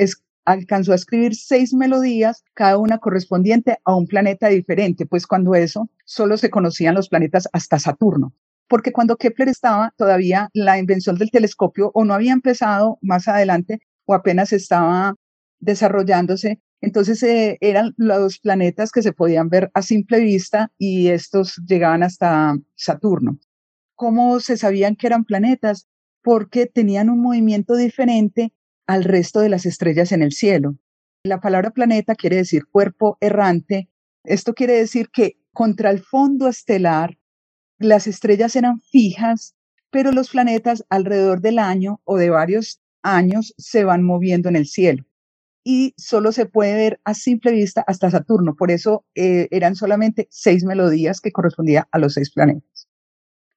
alcanzó 0.44 0.90
a 0.90 0.96
escribir 0.96 1.36
seis 1.36 1.72
melodías, 1.72 2.42
cada 2.54 2.78
una 2.78 2.98
correspondiente 2.98 3.78
a 3.84 3.94
un 3.94 4.08
planeta 4.08 4.48
diferente, 4.48 5.06
pues 5.06 5.26
cuando 5.26 5.54
eso 5.54 5.88
solo 6.04 6.36
se 6.36 6.50
conocían 6.50 6.96
los 6.96 7.08
planetas 7.08 7.48
hasta 7.52 7.78
Saturno 7.78 8.32
porque 8.72 8.90
cuando 8.90 9.18
Kepler 9.18 9.50
estaba 9.50 9.92
todavía 9.98 10.48
la 10.54 10.78
invención 10.78 11.16
del 11.16 11.30
telescopio 11.30 11.90
o 11.92 12.06
no 12.06 12.14
había 12.14 12.32
empezado 12.32 12.98
más 13.02 13.28
adelante 13.28 13.80
o 14.06 14.14
apenas 14.14 14.54
estaba 14.54 15.14
desarrollándose, 15.60 16.58
entonces 16.80 17.22
eh, 17.22 17.58
eran 17.60 17.92
los 17.98 18.38
planetas 18.38 18.90
que 18.90 19.02
se 19.02 19.12
podían 19.12 19.50
ver 19.50 19.70
a 19.74 19.82
simple 19.82 20.20
vista 20.20 20.72
y 20.78 21.08
estos 21.08 21.60
llegaban 21.66 22.02
hasta 22.02 22.56
Saturno. 22.74 23.38
¿Cómo 24.02 24.40
se 24.40 24.56
sabían 24.56 24.96
que 24.96 25.06
eran 25.06 25.24
planetas? 25.24 25.86
Porque 26.24 26.66
tenían 26.66 27.08
un 27.08 27.22
movimiento 27.22 27.76
diferente 27.76 28.52
al 28.84 29.04
resto 29.04 29.38
de 29.38 29.48
las 29.48 29.64
estrellas 29.64 30.10
en 30.10 30.22
el 30.22 30.32
cielo. 30.32 30.76
La 31.22 31.40
palabra 31.40 31.70
planeta 31.70 32.16
quiere 32.16 32.34
decir 32.34 32.66
cuerpo 32.66 33.16
errante. 33.20 33.88
Esto 34.24 34.54
quiere 34.54 34.72
decir 34.72 35.10
que 35.10 35.38
contra 35.52 35.90
el 35.90 36.00
fondo 36.00 36.48
estelar 36.48 37.16
las 37.78 38.08
estrellas 38.08 38.56
eran 38.56 38.80
fijas, 38.80 39.54
pero 39.92 40.10
los 40.10 40.30
planetas 40.30 40.84
alrededor 40.90 41.40
del 41.40 41.60
año 41.60 42.00
o 42.02 42.16
de 42.16 42.30
varios 42.30 42.82
años 43.02 43.54
se 43.56 43.84
van 43.84 44.02
moviendo 44.02 44.48
en 44.48 44.56
el 44.56 44.66
cielo. 44.66 45.04
Y 45.62 45.94
solo 45.96 46.32
se 46.32 46.46
puede 46.46 46.74
ver 46.74 47.00
a 47.04 47.14
simple 47.14 47.52
vista 47.52 47.84
hasta 47.86 48.10
Saturno. 48.10 48.56
Por 48.56 48.72
eso 48.72 49.06
eh, 49.14 49.46
eran 49.52 49.76
solamente 49.76 50.26
seis 50.28 50.64
melodías 50.64 51.20
que 51.20 51.30
correspondían 51.30 51.84
a 51.92 52.00
los 52.00 52.14
seis 52.14 52.32
planetas. 52.32 52.71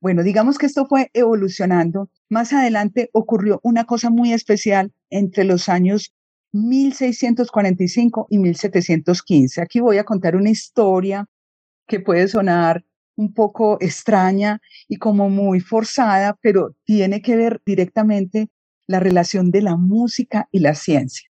Bueno, 0.06 0.22
digamos 0.22 0.60
que 0.60 0.68
esto 0.68 0.86
fue 0.86 1.10
evolucionando. 1.16 2.12
Más 2.30 2.54
adelante 2.54 3.10
ocurrió 3.12 3.60
una 3.64 3.86
cosa 3.86 4.12
muy 4.12 4.34
especial 4.34 4.94
entre 5.10 5.46
los 5.46 5.68
años 5.68 6.14
1645 6.52 8.28
y 8.30 8.38
1715. 8.38 9.64
Aquí 9.64 9.80
voy 9.80 9.98
a 9.98 10.04
contar 10.04 10.36
una 10.36 10.52
historia 10.52 11.26
que 11.88 12.02
puede 12.02 12.28
sonar 12.28 12.86
un 13.16 13.34
poco 13.34 13.80
extraña 13.82 14.62
y 14.88 14.98
como 14.98 15.32
muy 15.32 15.60
forzada, 15.60 16.38
pero 16.40 16.76
tiene 16.84 17.24
que 17.24 17.36
ver 17.36 17.64
directamente 17.66 18.52
la 18.86 19.00
relación 19.00 19.50
de 19.50 19.64
la 19.64 19.76
música 19.76 20.48
y 20.52 20.60
la 20.60 20.76
ciencia, 20.76 21.32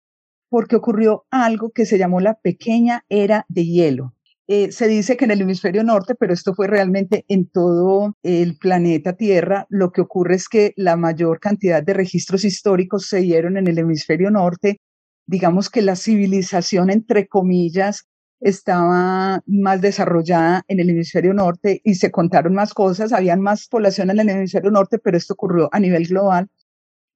porque 0.50 0.77
ocurrió 0.77 1.27
algo 1.30 1.70
que 1.70 1.86
se 1.86 2.00
llamó 2.00 2.22
la 2.22 2.39
pequeña 2.39 3.06
era 3.08 3.46
de 3.50 3.65
hielo. 3.65 4.15
Eh, 4.55 4.72
se 4.72 4.88
dice 4.88 5.17
que 5.17 5.25
en 5.25 5.31
el 5.31 5.41
hemisferio 5.41 5.83
norte, 5.83 6.13
pero 6.13 6.31
esto 6.31 6.53
fue 6.53 6.67
realmente 6.67 7.25
en 7.27 7.48
todo 7.50 8.15
el 8.22 8.55
planeta 8.55 9.13
Tierra, 9.13 9.65
lo 9.69 9.91
que 9.91 10.01
ocurre 10.01 10.36
es 10.36 10.48
que 10.48 10.74
la 10.75 10.95
mayor 10.95 11.39
cantidad 11.39 11.81
de 11.81 11.93
registros 11.95 12.45
históricos 12.45 13.07
se 13.07 13.22
dieron 13.22 13.57
en 13.57 13.65
el 13.65 13.79
hemisferio 13.79 14.29
norte. 14.29 14.79
Digamos 15.25 15.72
que 15.72 15.81
la 15.81 15.95
civilización, 15.95 16.91
entre 16.91 17.27
comillas, 17.27 18.05
estaba 18.41 19.41
más 19.48 19.81
desarrollada 19.81 20.63
en 20.67 20.79
el 20.79 20.91
hemisferio 20.91 21.33
norte 21.33 21.81
y 21.83 21.95
se 21.95 22.12
contaron 22.12 22.53
más 22.53 22.75
cosas, 22.75 23.12
habían 23.12 23.41
más 23.41 23.67
población 23.67 24.12
en 24.12 24.19
el 24.19 24.29
hemisferio 24.29 24.69
norte, 24.69 25.00
pero 25.00 25.17
esto 25.17 25.33
ocurrió 25.33 25.67
a 25.72 25.79
nivel 25.79 26.05
global 26.05 26.48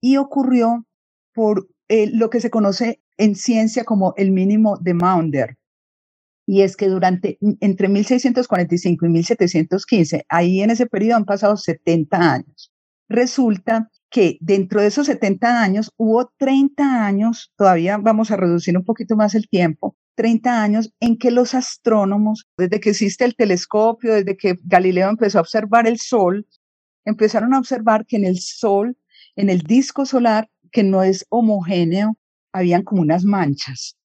y 0.00 0.16
ocurrió 0.16 0.84
por 1.32 1.68
eh, 1.86 2.10
lo 2.12 2.30
que 2.30 2.40
se 2.40 2.50
conoce 2.50 3.00
en 3.16 3.36
ciencia 3.36 3.84
como 3.84 4.12
el 4.16 4.32
mínimo 4.32 4.76
de 4.78 4.94
Maunder. 4.94 5.57
Y 6.50 6.62
es 6.62 6.78
que 6.78 6.88
durante, 6.88 7.36
entre 7.60 7.88
1645 7.88 9.04
y 9.04 9.08
1715, 9.10 10.24
ahí 10.30 10.62
en 10.62 10.70
ese 10.70 10.86
periodo 10.86 11.18
han 11.18 11.26
pasado 11.26 11.58
70 11.58 12.16
años. 12.16 12.72
Resulta 13.06 13.90
que 14.08 14.38
dentro 14.40 14.80
de 14.80 14.86
esos 14.86 15.08
70 15.08 15.62
años 15.62 15.92
hubo 15.98 16.32
30 16.38 17.04
años, 17.04 17.52
todavía 17.54 17.98
vamos 17.98 18.30
a 18.30 18.36
reducir 18.36 18.78
un 18.78 18.84
poquito 18.86 19.14
más 19.14 19.34
el 19.34 19.46
tiempo, 19.46 19.98
30 20.14 20.62
años 20.62 20.90
en 21.00 21.18
que 21.18 21.30
los 21.30 21.52
astrónomos, 21.52 22.48
desde 22.56 22.80
que 22.80 22.90
existe 22.90 23.26
el 23.26 23.36
telescopio, 23.36 24.14
desde 24.14 24.38
que 24.38 24.54
Galileo 24.64 25.10
empezó 25.10 25.36
a 25.36 25.42
observar 25.42 25.86
el 25.86 25.98
Sol, 25.98 26.46
empezaron 27.04 27.52
a 27.52 27.58
observar 27.58 28.06
que 28.06 28.16
en 28.16 28.24
el 28.24 28.38
Sol, 28.38 28.96
en 29.36 29.50
el 29.50 29.60
disco 29.60 30.06
solar, 30.06 30.48
que 30.72 30.82
no 30.82 31.02
es 31.02 31.26
homogéneo, 31.28 32.16
habían 32.54 32.84
como 32.84 33.02
unas 33.02 33.24
manchas. 33.24 33.97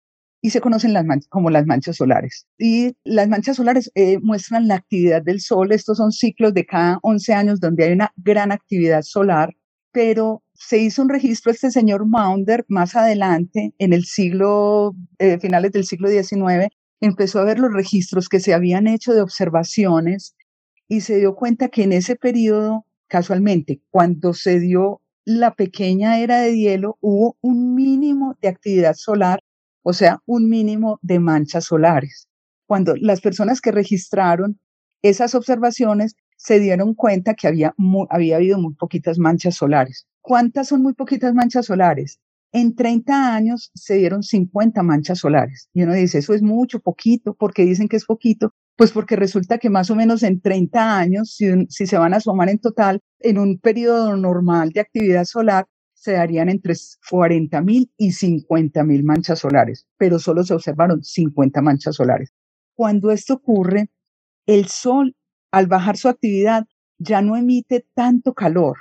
Y 0.42 0.50
se 0.50 0.60
conocen 0.60 0.92
las 0.92 1.06
como 1.28 1.50
las 1.50 1.66
manchas 1.66 1.96
solares. 1.96 2.46
Y 2.58 2.96
las 3.04 3.28
manchas 3.28 3.56
solares 3.56 3.90
eh, 3.94 4.18
muestran 4.18 4.66
la 4.66 4.74
actividad 4.74 5.22
del 5.22 5.40
Sol. 5.40 5.72
Estos 5.72 5.98
son 5.98 6.10
ciclos 6.12 6.52
de 6.52 6.66
cada 6.66 6.98
11 7.02 7.32
años 7.32 7.60
donde 7.60 7.84
hay 7.84 7.92
una 7.92 8.12
gran 8.16 8.50
actividad 8.50 9.02
solar, 9.02 9.54
pero 9.92 10.42
se 10.54 10.78
hizo 10.78 11.02
un 11.02 11.08
registro 11.08 11.52
este 11.52 11.70
señor 11.70 12.06
Maunder 12.06 12.64
más 12.68 12.96
adelante, 12.96 13.74
en 13.78 13.92
el 13.92 14.04
siglo, 14.04 14.94
eh, 15.18 15.38
finales 15.38 15.72
del 15.72 15.84
siglo 15.84 16.08
XIX, 16.08 16.68
empezó 17.00 17.40
a 17.40 17.44
ver 17.44 17.58
los 17.58 17.72
registros 17.72 18.28
que 18.28 18.40
se 18.40 18.54
habían 18.54 18.86
hecho 18.86 19.12
de 19.12 19.22
observaciones 19.22 20.36
y 20.88 21.00
se 21.00 21.18
dio 21.18 21.34
cuenta 21.34 21.68
que 21.68 21.82
en 21.82 21.92
ese 21.92 22.16
periodo, 22.16 22.86
casualmente, 23.08 23.82
cuando 23.90 24.34
se 24.34 24.60
dio 24.60 25.00
la 25.24 25.54
pequeña 25.54 26.20
era 26.20 26.40
de 26.40 26.56
hielo, 26.56 26.98
hubo 27.00 27.36
un 27.40 27.74
mínimo 27.74 28.36
de 28.40 28.48
actividad 28.48 28.94
solar, 28.94 29.42
o 29.82 29.92
sea, 29.92 30.20
un 30.26 30.48
mínimo 30.48 30.98
de 31.02 31.18
manchas 31.18 31.64
solares. 31.64 32.28
Cuando 32.66 32.94
las 32.96 33.20
personas 33.20 33.60
que 33.60 33.72
registraron 33.72 34.58
esas 35.02 35.34
observaciones 35.34 36.14
se 36.36 36.58
dieron 36.58 36.94
cuenta 36.94 37.34
que 37.34 37.48
había, 37.48 37.74
había 38.10 38.36
habido 38.36 38.58
muy 38.58 38.74
poquitas 38.74 39.18
manchas 39.18 39.56
solares. 39.56 40.06
¿Cuántas 40.20 40.68
son 40.68 40.82
muy 40.82 40.94
poquitas 40.94 41.34
manchas 41.34 41.66
solares? 41.66 42.20
En 42.52 42.74
30 42.74 43.34
años 43.34 43.70
se 43.74 43.94
dieron 43.94 44.22
50 44.22 44.82
manchas 44.82 45.18
solares. 45.18 45.68
Y 45.72 45.82
uno 45.82 45.94
dice, 45.94 46.18
eso 46.18 46.34
es 46.34 46.42
mucho, 46.42 46.80
poquito, 46.80 47.34
porque 47.34 47.64
dicen 47.64 47.88
que 47.88 47.96
es 47.96 48.04
poquito. 48.04 48.52
Pues 48.76 48.92
porque 48.92 49.16
resulta 49.16 49.58
que 49.58 49.70
más 49.70 49.90
o 49.90 49.94
menos 49.94 50.22
en 50.22 50.40
30 50.40 50.98
años, 50.98 51.34
si, 51.34 51.46
si 51.68 51.86
se 51.86 51.98
van 51.98 52.14
a 52.14 52.20
sumar 52.20 52.48
en 52.48 52.58
total, 52.58 53.00
en 53.20 53.38
un 53.38 53.58
periodo 53.58 54.16
normal 54.16 54.70
de 54.70 54.80
actividad 54.80 55.24
solar, 55.24 55.66
se 56.02 56.14
darían 56.14 56.48
entre 56.48 56.74
40 57.08 57.60
mil 57.60 57.88
y 57.96 58.10
50 58.10 58.82
mil 58.82 59.04
manchas 59.04 59.38
solares, 59.38 59.86
pero 59.96 60.18
solo 60.18 60.42
se 60.42 60.52
observaron 60.52 61.04
50 61.04 61.62
manchas 61.62 61.94
solares. 61.94 62.32
Cuando 62.74 63.12
esto 63.12 63.34
ocurre, 63.34 63.88
el 64.46 64.66
Sol, 64.66 65.14
al 65.52 65.68
bajar 65.68 65.96
su 65.96 66.08
actividad, 66.08 66.66
ya 66.98 67.22
no 67.22 67.36
emite 67.36 67.86
tanto 67.94 68.34
calor 68.34 68.78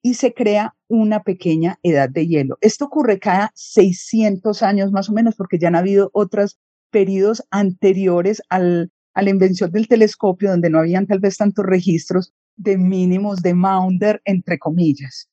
y 0.00 0.14
se 0.14 0.32
crea 0.32 0.74
una 0.88 1.22
pequeña 1.22 1.78
edad 1.82 2.08
de 2.08 2.26
hielo. 2.26 2.56
Esto 2.62 2.86
ocurre 2.86 3.18
cada 3.18 3.52
600 3.54 4.62
años 4.62 4.92
más 4.92 5.10
o 5.10 5.12
menos, 5.12 5.34
porque 5.36 5.58
ya 5.58 5.68
han 5.68 5.76
habido 5.76 6.08
otros 6.14 6.58
periodos 6.90 7.44
anteriores 7.50 8.40
al, 8.48 8.90
a 9.12 9.20
la 9.20 9.28
invención 9.28 9.70
del 9.72 9.88
telescopio, 9.88 10.50
donde 10.50 10.70
no 10.70 10.78
habían 10.78 11.06
tal 11.06 11.20
vez 11.20 11.36
tantos 11.36 11.66
registros 11.66 12.32
de 12.56 12.78
mínimos 12.78 13.42
de 13.42 13.52
Maunder, 13.52 14.22
entre 14.24 14.58
comillas. 14.58 15.28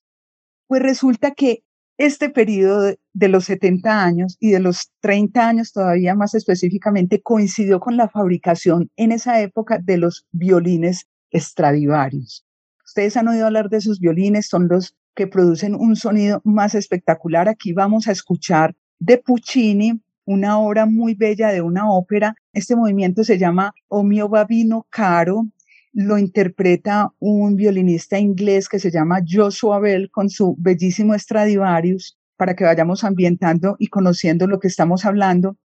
Pues 0.69 0.83
resulta 0.83 1.31
que 1.31 1.63
este 1.97 2.29
periodo 2.29 2.93
de, 3.13 3.27
los 3.27 3.45
70 3.45 4.03
años 4.03 4.37
y 4.39 4.51
de 4.51 4.59
los 4.59 4.91
30 4.99 5.47
años 5.47 5.73
todavía 5.73 6.13
más 6.13 6.35
específicamente 6.35 7.23
coincidió 7.23 7.79
con 7.79 7.97
la 7.97 8.07
fabricación 8.07 8.91
en 8.95 9.11
esa 9.11 9.41
época 9.41 9.79
de 9.79 9.97
los 9.97 10.27
violines 10.31 11.07
Stradivarius. 11.33 12.45
Ustedes 12.85 13.17
han 13.17 13.29
oído 13.29 13.47
hablar 13.47 13.69
de 13.69 13.77
esos 13.77 13.99
violines, 13.99 14.47
son 14.47 14.67
los 14.67 14.95
que 15.15 15.25
producen 15.25 15.73
un 15.73 15.95
sonido 15.95 16.39
más 16.43 16.75
espectacular. 16.75 17.49
Aquí 17.49 17.73
vamos 17.73 18.07
a 18.07 18.11
escuchar 18.11 18.75
de 18.99 19.17
Puccini 19.17 19.99
una 20.25 20.59
obra 20.59 20.85
muy 20.85 21.15
bella 21.15 21.49
de 21.49 21.63
una 21.63 21.91
ópera. 21.91 22.35
Este 22.53 22.75
movimiento 22.75 23.23
se 23.23 23.39
llama 23.39 23.73
O 23.87 24.03
mio 24.03 24.29
babino 24.29 24.85
caro. 24.91 25.47
Lo 25.91 26.17
interpreta 26.17 27.11
un 27.19 27.55
violinista 27.55 28.19
inglés 28.19 28.69
que 28.69 28.79
se 28.79 28.91
llama 28.91 29.21
Joshua 29.27 29.79
Bell 29.79 30.09
con 30.11 30.29
su 30.29 30.55
bellísimo 30.59 31.17
Stradivarius 31.17 32.17
para 32.37 32.55
que 32.55 32.63
vayamos 32.63 33.03
ambientando 33.03 33.75
y 33.79 33.87
conociendo 33.87 34.47
lo 34.47 34.59
que 34.59 34.67
estamos 34.67 35.05
hablando. 35.05 35.57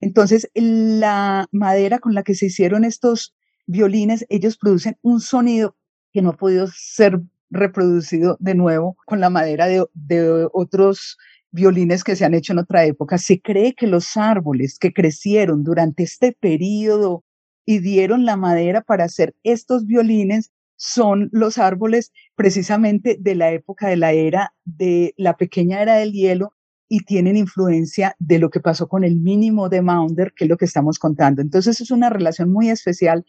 Entonces, 0.00 0.48
la 0.54 1.46
madera 1.50 1.98
con 1.98 2.14
la 2.14 2.22
que 2.22 2.34
se 2.34 2.46
hicieron 2.46 2.84
estos 2.84 3.34
violines, 3.66 4.24
ellos 4.28 4.56
producen 4.56 4.96
un 5.02 5.20
sonido 5.20 5.76
que 6.12 6.22
no 6.22 6.30
ha 6.30 6.36
podido 6.36 6.68
ser 6.68 7.20
reproducido 7.50 8.36
de 8.40 8.54
nuevo 8.54 8.96
con 9.06 9.20
la 9.20 9.30
madera 9.30 9.66
de, 9.66 9.84
de 9.92 10.48
otros 10.52 11.18
violines 11.50 12.04
que 12.04 12.16
se 12.16 12.24
han 12.24 12.34
hecho 12.34 12.52
en 12.52 12.60
otra 12.60 12.84
época. 12.84 13.18
Se 13.18 13.40
cree 13.40 13.74
que 13.74 13.86
los 13.86 14.16
árboles 14.16 14.78
que 14.78 14.92
crecieron 14.92 15.64
durante 15.64 16.02
este 16.04 16.32
periodo 16.32 17.24
y 17.70 17.78
dieron 17.78 18.24
la 18.24 18.36
madera 18.36 18.82
para 18.82 19.04
hacer 19.04 19.36
estos 19.44 19.86
violines 19.86 20.50
son 20.74 21.28
los 21.30 21.56
árboles 21.56 22.10
precisamente 22.34 23.16
de 23.20 23.36
la 23.36 23.52
época 23.52 23.86
de 23.86 23.96
la 23.96 24.10
era 24.10 24.52
de 24.64 25.14
la 25.16 25.36
pequeña 25.36 25.80
era 25.80 25.94
del 25.94 26.10
hielo 26.10 26.52
y 26.88 27.04
tienen 27.04 27.36
influencia 27.36 28.16
de 28.18 28.40
lo 28.40 28.50
que 28.50 28.58
pasó 28.58 28.88
con 28.88 29.04
el 29.04 29.20
mínimo 29.20 29.68
de 29.68 29.82
Maunder, 29.82 30.32
que 30.34 30.46
es 30.46 30.50
lo 30.50 30.56
que 30.56 30.64
estamos 30.64 30.98
contando. 30.98 31.42
Entonces 31.42 31.80
es 31.80 31.92
una 31.92 32.10
relación 32.10 32.50
muy 32.50 32.70
especial. 32.70 33.24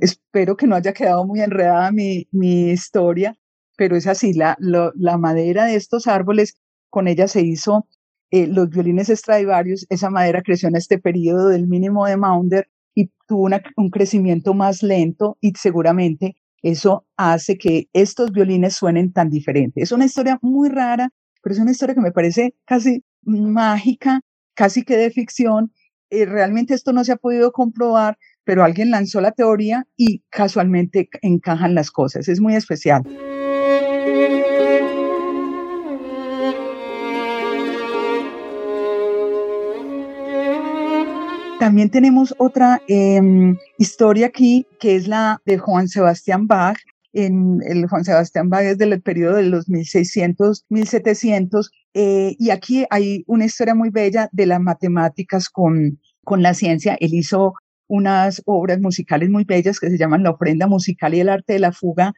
Espero 0.00 0.56
que 0.56 0.66
no 0.66 0.74
haya 0.74 0.92
quedado 0.92 1.24
muy 1.24 1.40
enredada 1.40 1.92
mi, 1.92 2.26
mi 2.32 2.70
historia, 2.70 3.38
pero 3.76 3.94
es 3.94 4.08
así, 4.08 4.32
la, 4.32 4.56
la 4.58 5.16
madera 5.16 5.66
de 5.66 5.76
estos 5.76 6.08
árboles, 6.08 6.58
con 6.90 7.06
ella 7.06 7.28
se 7.28 7.42
hizo 7.42 7.86
eh, 8.32 8.48
los 8.48 8.68
violines 8.68 9.06
Stradivarius, 9.06 9.86
esa 9.90 10.10
madera 10.10 10.42
creció 10.42 10.68
en 10.68 10.74
este 10.74 10.98
periodo 10.98 11.50
del 11.50 11.68
mínimo 11.68 12.04
de 12.04 12.16
Maunder 12.16 12.68
y 12.96 13.12
tuvo 13.28 13.48
un 13.76 13.90
crecimiento 13.90 14.54
más 14.54 14.82
lento 14.82 15.38
y 15.40 15.52
seguramente 15.56 16.34
eso 16.62 17.06
hace 17.16 17.58
que 17.58 17.88
estos 17.92 18.32
violines 18.32 18.74
suenen 18.74 19.12
tan 19.12 19.30
diferentes. 19.30 19.84
Es 19.84 19.92
una 19.92 20.06
historia 20.06 20.38
muy 20.42 20.68
rara, 20.68 21.12
pero 21.42 21.54
es 21.54 21.60
una 21.60 21.70
historia 21.70 21.94
que 21.94 22.00
me 22.00 22.10
parece 22.10 22.56
casi 22.64 23.04
mágica, 23.22 24.22
casi 24.54 24.82
que 24.82 24.96
de 24.96 25.10
ficción. 25.10 25.72
Eh, 26.10 26.24
realmente 26.24 26.74
esto 26.74 26.92
no 26.92 27.04
se 27.04 27.12
ha 27.12 27.16
podido 27.16 27.52
comprobar, 27.52 28.18
pero 28.44 28.64
alguien 28.64 28.90
lanzó 28.90 29.20
la 29.20 29.32
teoría 29.32 29.86
y 29.96 30.24
casualmente 30.30 31.08
encajan 31.20 31.74
las 31.74 31.90
cosas. 31.90 32.28
Es 32.28 32.40
muy 32.40 32.54
especial. 32.54 33.02
También 41.58 41.88
tenemos 41.88 42.34
otra 42.36 42.82
em, 42.86 43.56
historia 43.78 44.26
aquí, 44.26 44.66
que 44.78 44.94
es 44.94 45.08
la 45.08 45.40
de 45.46 45.56
Juan 45.56 45.88
Sebastián 45.88 46.46
Bach. 46.46 46.76
El 47.14 47.86
Juan 47.88 48.04
Sebastián 48.04 48.50
Bach 48.50 48.62
es 48.62 48.76
del 48.76 49.00
periodo 49.00 49.36
de 49.36 49.44
los 49.44 49.66
1600, 49.70 50.66
1700, 50.68 51.70
eh, 51.94 52.36
y 52.38 52.50
aquí 52.50 52.84
hay 52.90 53.24
una 53.26 53.46
historia 53.46 53.74
muy 53.74 53.88
bella 53.88 54.28
de 54.32 54.44
las 54.44 54.60
matemáticas 54.60 55.48
con, 55.48 55.98
con 56.24 56.42
la 56.42 56.52
ciencia. 56.52 56.94
Él 57.00 57.14
hizo 57.14 57.54
unas 57.88 58.42
obras 58.44 58.78
musicales 58.78 59.30
muy 59.30 59.44
bellas 59.44 59.80
que 59.80 59.88
se 59.88 59.96
llaman 59.96 60.24
La 60.24 60.32
ofrenda 60.32 60.66
musical 60.66 61.14
y 61.14 61.20
el 61.20 61.30
arte 61.30 61.54
de 61.54 61.60
la 61.60 61.72
fuga 61.72 62.12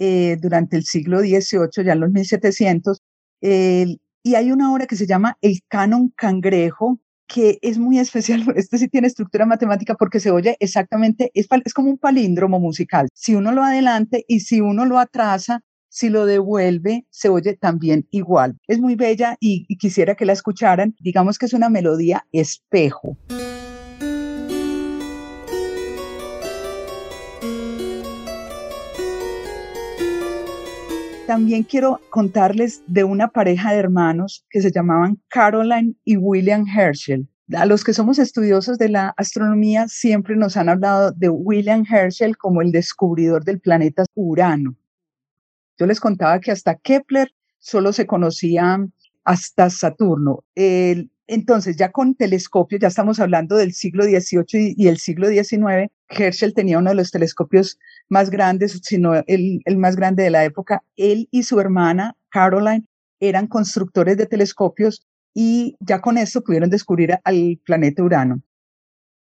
eh, 0.00 0.36
durante 0.40 0.76
el 0.76 0.82
siglo 0.82 1.20
XVIII, 1.20 1.84
ya 1.84 1.92
en 1.92 2.00
los 2.00 2.10
1700. 2.10 3.00
y 3.40 4.34
hay 4.34 4.50
una 4.50 4.72
obra 4.72 4.86
que 4.86 4.96
se 4.96 5.06
llama 5.06 5.38
El 5.40 5.60
Canon 5.68 6.12
Cangrejo, 6.16 6.98
que 7.32 7.58
es 7.62 7.78
muy 7.78 7.98
especial, 7.98 8.44
este 8.56 8.78
sí 8.78 8.88
tiene 8.88 9.06
estructura 9.06 9.46
matemática 9.46 9.94
porque 9.94 10.20
se 10.20 10.30
oye 10.30 10.56
exactamente, 10.60 11.30
es, 11.34 11.46
es 11.64 11.74
como 11.74 11.90
un 11.90 11.98
palíndromo 11.98 12.60
musical. 12.60 13.08
Si 13.14 13.34
uno 13.34 13.52
lo 13.52 13.62
adelante 13.62 14.24
y 14.28 14.40
si 14.40 14.60
uno 14.60 14.84
lo 14.84 14.98
atrasa, 14.98 15.60
si 15.88 16.08
lo 16.08 16.24
devuelve, 16.24 17.06
se 17.10 17.28
oye 17.28 17.56
también 17.56 18.06
igual. 18.10 18.56
Es 18.66 18.80
muy 18.80 18.96
bella 18.96 19.36
y, 19.40 19.66
y 19.68 19.76
quisiera 19.76 20.14
que 20.14 20.24
la 20.24 20.32
escucharan. 20.32 20.94
Digamos 21.00 21.38
que 21.38 21.46
es 21.46 21.52
una 21.52 21.68
melodía 21.68 22.26
espejo. 22.32 23.18
También 31.32 31.62
quiero 31.62 31.98
contarles 32.10 32.82
de 32.86 33.04
una 33.04 33.28
pareja 33.28 33.72
de 33.72 33.78
hermanos 33.78 34.44
que 34.50 34.60
se 34.60 34.70
llamaban 34.70 35.18
Caroline 35.28 35.94
y 36.04 36.18
William 36.18 36.66
Herschel. 36.68 37.26
A 37.54 37.64
los 37.64 37.84
que 37.84 37.94
somos 37.94 38.18
estudiosos 38.18 38.76
de 38.76 38.90
la 38.90 39.14
astronomía 39.16 39.88
siempre 39.88 40.36
nos 40.36 40.58
han 40.58 40.68
hablado 40.68 41.10
de 41.12 41.30
William 41.30 41.86
Herschel 41.90 42.36
como 42.36 42.60
el 42.60 42.70
descubridor 42.70 43.44
del 43.44 43.60
planeta 43.60 44.04
Urano. 44.14 44.76
Yo 45.78 45.86
les 45.86 46.00
contaba 46.00 46.38
que 46.38 46.50
hasta 46.50 46.74
Kepler 46.74 47.32
solo 47.58 47.94
se 47.94 48.06
conocía 48.06 48.86
hasta 49.24 49.70
Saturno. 49.70 50.44
Entonces, 51.34 51.76
ya 51.76 51.90
con 51.92 52.14
telescopios, 52.14 52.80
ya 52.80 52.88
estamos 52.88 53.18
hablando 53.18 53.56
del 53.56 53.72
siglo 53.72 54.04
XVIII 54.04 54.74
y, 54.76 54.88
el 54.88 54.98
siglo 54.98 55.28
XIX, 55.28 55.90
Herschel 56.08 56.52
tenía 56.52 56.78
uno 56.78 56.90
de 56.90 56.96
los 56.96 57.10
telescopios 57.10 57.78
más 58.10 58.28
grandes, 58.28 58.80
sino 58.82 59.14
el, 59.26 59.62
el 59.64 59.78
más 59.78 59.96
grande 59.96 60.24
de 60.24 60.30
la 60.30 60.44
época. 60.44 60.82
Él 60.96 61.28
y 61.30 61.44
su 61.44 61.58
hermana, 61.58 62.16
Caroline, 62.28 62.86
eran 63.18 63.46
constructores 63.46 64.18
de 64.18 64.26
telescopios 64.26 65.06
y 65.32 65.76
ya 65.80 66.02
con 66.02 66.18
esto 66.18 66.42
pudieron 66.42 66.68
descubrir 66.68 67.18
al 67.24 67.58
planeta 67.64 68.02
Urano. 68.02 68.42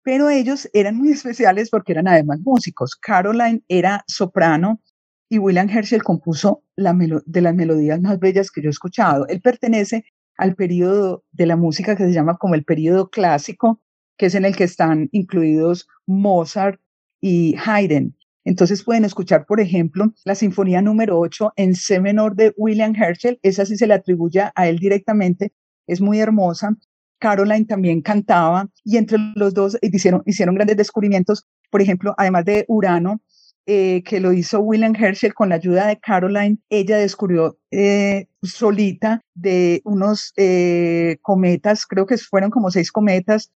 Pero 0.04 0.30
ellos 0.30 0.70
eran 0.74 0.98
muy 0.98 1.12
especiales 1.14 1.70
porque 1.70 1.94
eran 1.94 2.10
además 2.10 2.40
músicos. 2.42 2.98
Caroline 2.98 3.64
era 3.70 4.04
soprano 4.08 4.82
y 5.30 5.38
William 5.38 5.70
Herschel 5.70 6.04
compuso 6.04 6.64
de 6.76 7.42
las 7.42 7.56
melodías 7.56 8.02
más 8.02 8.20
bellas 8.20 8.52
que 8.52 8.62
yo 8.62 8.68
he 8.68 8.72
escuchado. 8.72 9.26
Él 9.28 9.42
pertenece 9.42 10.04
al 10.38 10.56
periodo 10.56 11.24
de 11.32 11.46
la 11.46 11.56
música 11.56 11.96
que 11.96 12.06
se 12.06 12.14
llama 12.14 12.38
como 12.38 12.56
el 12.56 12.64
periodo 12.64 13.10
clásico, 13.10 13.82
que 14.18 14.28
es 14.28 14.36
en 14.36 14.46
el 14.46 14.56
que 14.56 14.64
están 14.64 15.10
incluidos 15.12 15.88
Mozart 16.06 16.80
y 17.22 17.56
Haydn. 17.64 18.16
Entonces 18.46 18.84
pueden 18.84 19.06
escuchar, 19.06 19.46
por 19.46 19.60
ejemplo, 19.60 20.14
la 20.26 20.36
Sinfonía 20.36 20.82
número 20.82 21.18
8 21.20 21.54
en 21.56 21.76
C 21.76 22.00
menor 22.00 22.36
de 22.36 22.54
William 22.58 22.94
Herschel, 22.96 23.40
esa 23.42 23.66
sí 23.66 23.78
se 23.78 23.88
le 23.88 23.94
atribuye 23.94 24.42
a 24.54 24.68
él 24.68 24.80
directamente, 24.80 25.54
es 25.88 26.02
muy 26.02 26.20
hermosa. 26.20 26.76
Caroline 27.20 27.66
también 27.66 28.02
cantaba 28.02 28.70
y 28.84 28.98
entre 28.98 29.18
los 29.36 29.54
dos 29.54 29.78
hicieron, 29.82 30.24
hicieron 30.26 30.56
grandes 30.56 30.76
descubrimientos, 30.76 31.48
por 31.72 31.82
ejemplo, 31.82 32.14
además 32.18 32.44
de 32.44 32.66
Urano, 32.68 33.22
eh, 33.66 34.04
que 34.04 34.20
lo 34.20 34.34
hizo 34.34 34.60
William 34.60 34.94
Herschel 34.94 35.34
con 35.34 35.50
la 35.50 35.56
ayuda 35.56 35.88
de 35.88 35.98
Caroline, 35.98 36.58
ella 36.70 36.98
descubrió 36.98 37.58
eh, 37.72 38.28
solita 38.42 39.22
de 39.36 39.82
unos 39.86 40.34
eh, 40.36 41.18
cometas, 41.22 41.86
creo 41.86 42.06
que 42.06 42.18
fueron 42.18 42.50
como 42.50 42.72
seis 42.72 42.92
cometas, 42.92 43.52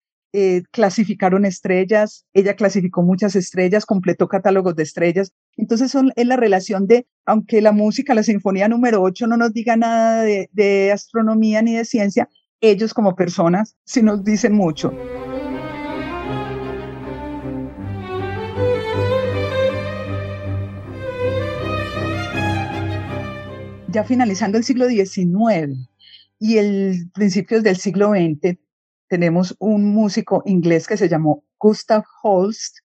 clasificaron 0.71 1.47
estrellas, 1.47 2.27
ella 2.35 2.57
clasificó 2.57 3.03
muchas 3.03 3.35
estrellas, 3.37 3.87
completó 3.87 4.29
catálogos 4.29 4.77
de 4.77 4.83
estrellas 4.83 5.33
Entonces 5.57 5.90
son, 5.90 6.12
es 6.14 6.27
la 6.27 6.37
relación 6.37 6.87
de, 6.87 7.07
aunque 7.25 7.62
la 7.62 7.73
música, 7.73 8.14
la 8.14 8.23
sinfonía 8.23 8.69
número 8.69 9.01
8 9.01 9.29
no 9.29 9.38
nos 9.38 9.55
diga 9.55 9.77
nada 9.77 10.25
de, 10.25 10.51
de 10.53 10.92
astronomía 10.92 11.62
ni 11.62 11.75
de 11.75 11.87
ciencia, 11.87 12.29
ellos 12.61 12.92
como 12.92 13.16
personas 13.16 13.77
sí 13.87 14.03
nos 14.03 14.25
dicen 14.25 14.53
mucho. 14.53 14.92
Ya 23.97 24.05
finalizando 24.05 24.59
el 24.59 24.65
siglo 24.65 24.89
XIX 24.89 25.89
y 26.39 26.59
el 26.59 27.11
principios 27.15 27.63
del 27.63 27.79
siglo 27.79 28.11
XX, 28.11 28.59
tenemos 29.09 29.57
un 29.59 29.87
músico 29.95 30.43
inglés 30.45 30.87
que 30.87 30.99
se 30.99 31.09
llamó 31.09 31.45
Gustav 31.59 32.05
Holst, 32.23 32.81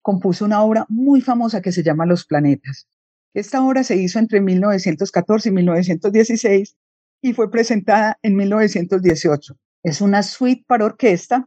compuso 0.00 0.42
una 0.46 0.62
obra 0.62 0.86
muy 0.88 1.20
famosa 1.20 1.60
que 1.60 1.70
se 1.70 1.82
llama 1.82 2.06
Los 2.06 2.24
Planetas. 2.24 2.88
Esta 3.34 3.62
obra 3.62 3.84
se 3.84 3.96
hizo 3.96 4.18
entre 4.18 4.40
1914 4.40 5.50
y 5.50 5.52
1916 5.52 6.76
y 7.20 7.34
fue 7.34 7.50
presentada 7.50 8.18
en 8.22 8.34
1918. 8.34 9.58
Es 9.82 10.00
una 10.00 10.22
suite 10.22 10.64
para 10.66 10.86
orquesta 10.86 11.46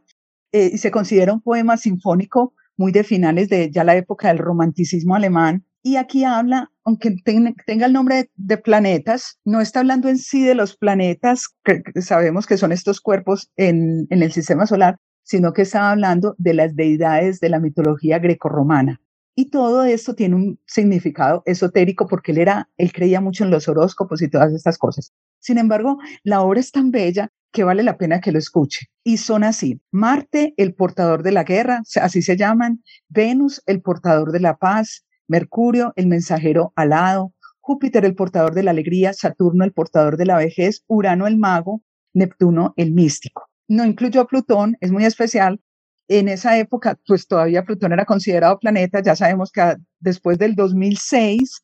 eh, 0.52 0.70
y 0.74 0.78
se 0.78 0.92
considera 0.92 1.32
un 1.32 1.40
poema 1.40 1.76
sinfónico 1.76 2.54
muy 2.76 2.92
de 2.92 3.02
finales 3.02 3.48
de 3.48 3.68
ya 3.72 3.82
la 3.82 3.96
época 3.96 4.28
del 4.28 4.38
romanticismo 4.38 5.16
alemán. 5.16 5.64
Y 5.88 5.96
aquí 5.96 6.22
habla, 6.22 6.70
aunque 6.84 7.16
tenga 7.24 7.86
el 7.86 7.92
nombre 7.94 8.30
de 8.36 8.58
planetas, 8.58 9.38
no 9.46 9.62
está 9.62 9.80
hablando 9.80 10.10
en 10.10 10.18
sí 10.18 10.44
de 10.44 10.54
los 10.54 10.76
planetas, 10.76 11.48
que, 11.64 11.82
sabemos 12.02 12.46
que 12.46 12.58
son 12.58 12.72
estos 12.72 13.00
cuerpos 13.00 13.50
en, 13.56 14.06
el 14.10 14.30
sistema 14.30 14.66
solar, 14.66 14.98
sino 15.22 15.54
que 15.54 15.62
estaba 15.62 15.92
hablando 15.92 16.34
de 16.36 16.52
las 16.52 16.76
deidades 16.76 17.40
de 17.40 17.48
la 17.48 17.58
mitología 17.58 18.18
grecorromana. 18.18 19.00
Y 19.34 19.48
todo 19.48 19.82
esto 19.84 20.14
tiene 20.14 20.34
un 20.34 20.60
significado 20.66 21.42
esotérico 21.46 22.06
porque 22.06 22.32
él 22.32 22.38
era, 22.38 22.68
él 22.76 22.92
creía 22.92 23.22
mucho 23.22 23.44
en 23.44 23.50
los 23.50 23.66
horóscopos 23.66 24.20
y 24.20 24.28
todas 24.28 24.52
estas 24.52 24.76
cosas. 24.76 25.14
Sin 25.40 25.56
embargo, 25.56 25.96
la 26.22 26.42
obra 26.42 26.60
es 26.60 26.70
tan 26.70 26.90
bella 26.90 27.30
que 27.50 27.64
vale 27.64 27.82
la 27.82 27.96
pena 27.96 28.20
que 28.20 28.30
lo 28.30 28.38
escuche. 28.38 28.90
Y 29.04 29.16
son 29.16 29.42
así, 29.42 29.80
Marte, 29.90 30.52
el 30.58 30.74
portador 30.74 31.22
de 31.22 31.32
la 31.32 31.44
guerra, 31.44 31.80
así 32.02 32.20
se 32.20 32.36
llaman, 32.36 32.82
Venus, 33.08 33.62
el 33.64 33.80
portador 33.80 34.32
de 34.32 34.40
la 34.40 34.58
paz, 34.58 35.06
Mercurio, 35.28 35.92
el 35.96 36.08
mensajero 36.08 36.72
alado, 36.74 37.32
Júpiter, 37.60 38.04
el 38.04 38.14
portador 38.14 38.54
de 38.54 38.62
la 38.64 38.72
alegría, 38.72 39.12
Saturno, 39.12 39.64
el 39.64 39.72
portador 39.72 40.16
de 40.16 40.26
la 40.26 40.38
vejez, 40.38 40.84
Urano, 40.88 41.26
el 41.26 41.36
mago, 41.36 41.82
Neptuno, 42.14 42.74
el 42.76 42.92
místico 42.92 43.48
no 43.68 43.84
incluyó 43.84 44.22
a 44.22 44.26
Plutón, 44.26 44.76
es 44.80 44.90
muy 44.90 45.04
especial. 45.04 45.60
En 46.08 46.28
esa 46.28 46.58
época, 46.58 46.98
pues 47.06 47.26
todavía 47.26 47.64
Plutón 47.64 47.92
era 47.92 48.06
considerado 48.06 48.58
planeta. 48.58 49.02
Ya 49.02 49.14
sabemos 49.14 49.52
que 49.52 49.76
después 50.00 50.38
del 50.38 50.54
2006, 50.54 51.62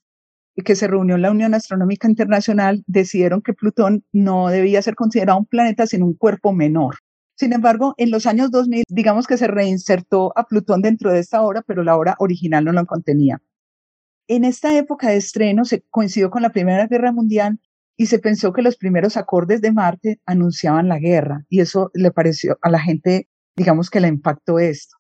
que 0.64 0.76
se 0.76 0.86
reunió 0.86 1.16
la 1.16 1.30
Unión 1.30 1.54
Astronómica 1.54 2.08
Internacional, 2.08 2.84
decidieron 2.86 3.40
que 3.40 3.54
Plutón 3.54 4.04
no 4.12 4.48
debía 4.48 4.82
ser 4.82 4.94
considerado 4.94 5.38
un 5.38 5.46
planeta, 5.46 5.86
sino 5.86 6.04
un 6.04 6.14
cuerpo 6.14 6.52
menor. 6.52 6.96
Sin 7.36 7.52
embargo, 7.52 7.94
en 7.96 8.10
los 8.10 8.26
años 8.26 8.50
2000, 8.50 8.84
digamos 8.88 9.26
que 9.26 9.38
se 9.38 9.48
reinsertó 9.48 10.32
a 10.38 10.44
Plutón 10.44 10.82
dentro 10.82 11.10
de 11.10 11.20
esta 11.20 11.42
obra, 11.42 11.62
pero 11.66 11.82
la 11.82 11.96
obra 11.96 12.14
original 12.18 12.64
no 12.64 12.72
lo 12.72 12.84
contenía. 12.86 13.40
En 14.26 14.46
esta 14.46 14.74
época 14.78 15.10
de 15.10 15.16
estreno 15.16 15.66
se 15.66 15.82
coincidió 15.90 16.30
con 16.30 16.40
la 16.40 16.48
Primera 16.48 16.86
Guerra 16.86 17.12
Mundial 17.12 17.60
y 17.94 18.06
se 18.06 18.18
pensó 18.18 18.54
que 18.54 18.62
los 18.62 18.78
primeros 18.78 19.18
acordes 19.18 19.60
de 19.60 19.70
Marte 19.70 20.18
anunciaban 20.24 20.88
la 20.88 20.98
guerra 20.98 21.44
y 21.50 21.60
eso 21.60 21.90
le 21.92 22.10
pareció 22.10 22.56
a 22.62 22.70
la 22.70 22.80
gente, 22.80 23.28
digamos 23.54 23.90
que 23.90 24.00
le 24.00 24.08
impactó 24.08 24.58
esto. 24.58 24.96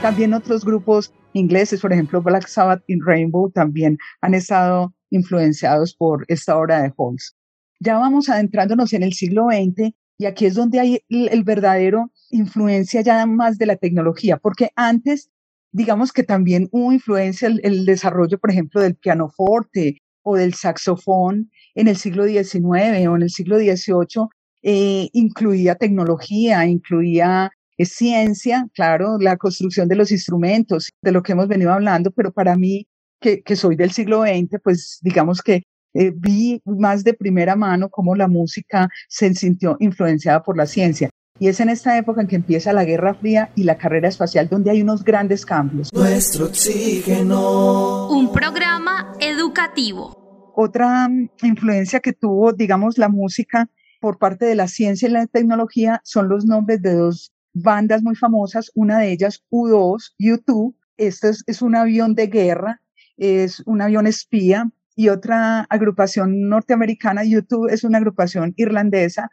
También 0.00 0.32
otros 0.32 0.64
grupos 0.64 1.12
ingleses, 1.34 1.82
por 1.82 1.92
ejemplo 1.92 2.22
Black 2.22 2.46
Sabbath 2.46 2.82
y 2.86 2.98
Rainbow, 2.98 3.50
también 3.50 3.98
han 4.22 4.32
estado 4.32 4.94
influenciados 5.10 5.94
por 5.94 6.24
esta 6.28 6.56
obra 6.56 6.80
de 6.80 6.94
Holmes. 6.96 7.36
Ya 7.78 7.98
vamos 7.98 8.30
adentrándonos 8.30 8.94
en 8.94 9.02
el 9.02 9.12
siglo 9.12 9.48
XX 9.50 9.92
y 10.18 10.26
aquí 10.26 10.46
es 10.46 10.54
donde 10.54 10.80
hay 10.80 11.00
el 11.08 11.44
verdadero 11.44 12.10
influencia 12.30 13.00
ya 13.00 13.24
más 13.24 13.56
de 13.56 13.66
la 13.66 13.76
tecnología, 13.76 14.36
porque 14.36 14.70
antes, 14.74 15.30
digamos 15.70 16.12
que 16.12 16.24
también 16.24 16.68
hubo 16.72 16.92
influencia 16.92 17.48
el, 17.48 17.86
desarrollo, 17.86 18.38
por 18.38 18.50
ejemplo, 18.50 18.80
del 18.80 18.96
pianoforte 18.96 19.98
o 20.22 20.36
del 20.36 20.54
saxofón 20.54 21.50
en 21.76 21.86
el 21.86 21.96
siglo 21.96 22.26
XIX 22.26 23.06
o 23.08 23.16
en 23.16 23.22
el 23.22 23.30
siglo 23.30 23.58
XVIII, 23.58 24.26
eh, 24.62 25.08
incluía 25.12 25.76
tecnología, 25.76 26.66
incluía 26.66 27.52
eh, 27.78 27.86
ciencia, 27.86 28.66
claro, 28.74 29.18
la 29.20 29.36
construcción 29.36 29.86
de 29.86 29.94
los 29.94 30.10
instrumentos, 30.10 30.90
de 31.00 31.12
lo 31.12 31.22
que 31.22 31.32
hemos 31.32 31.46
venido 31.46 31.72
hablando, 31.72 32.10
pero 32.10 32.32
para 32.32 32.56
mí, 32.56 32.88
que, 33.20 33.42
que 33.42 33.54
soy 33.54 33.76
del 33.76 33.92
siglo 33.92 34.22
XX, 34.22 34.60
pues 34.62 34.98
digamos 35.00 35.42
que 35.42 35.62
eh, 35.98 36.12
vi 36.14 36.62
más 36.64 37.02
de 37.02 37.12
primera 37.12 37.56
mano 37.56 37.88
cómo 37.88 38.14
la 38.14 38.28
música 38.28 38.88
se 39.08 39.34
sintió 39.34 39.76
influenciada 39.80 40.44
por 40.44 40.56
la 40.56 40.64
ciencia. 40.64 41.10
Y 41.40 41.48
es 41.48 41.58
en 41.58 41.70
esta 41.70 41.98
época 41.98 42.20
en 42.20 42.28
que 42.28 42.36
empieza 42.36 42.72
la 42.72 42.84
Guerra 42.84 43.14
Fría 43.14 43.50
y 43.56 43.64
la 43.64 43.78
carrera 43.78 44.06
espacial 44.06 44.48
donde 44.48 44.70
hay 44.70 44.80
unos 44.80 45.02
grandes 45.02 45.44
cambios. 45.44 45.92
Nuestro 45.92 46.46
oxígeno. 46.46 48.10
Un 48.10 48.30
programa 48.32 49.12
educativo. 49.18 50.52
Otra 50.54 51.08
mm, 51.08 51.30
influencia 51.42 51.98
que 51.98 52.12
tuvo, 52.12 52.52
digamos, 52.52 52.96
la 52.96 53.08
música 53.08 53.68
por 54.00 54.18
parte 54.18 54.46
de 54.46 54.54
la 54.54 54.68
ciencia 54.68 55.08
y 55.08 55.10
la 55.12 55.26
tecnología 55.26 56.00
son 56.04 56.28
los 56.28 56.44
nombres 56.44 56.80
de 56.80 56.94
dos 56.94 57.32
bandas 57.54 58.04
muy 58.04 58.14
famosas, 58.14 58.70
una 58.76 59.00
de 59.00 59.10
ellas 59.10 59.42
U2, 59.50 60.14
U2. 60.20 60.74
Este 60.96 61.30
es, 61.30 61.42
es 61.48 61.60
un 61.60 61.74
avión 61.74 62.14
de 62.14 62.28
guerra, 62.28 62.82
es 63.16 63.64
un 63.66 63.82
avión 63.82 64.06
espía, 64.06 64.70
y 64.98 65.10
otra 65.10 65.60
agrupación 65.70 66.48
norteamericana, 66.48 67.22
U2 67.22 67.70
es 67.70 67.84
una 67.84 67.98
agrupación 67.98 68.52
irlandesa 68.56 69.30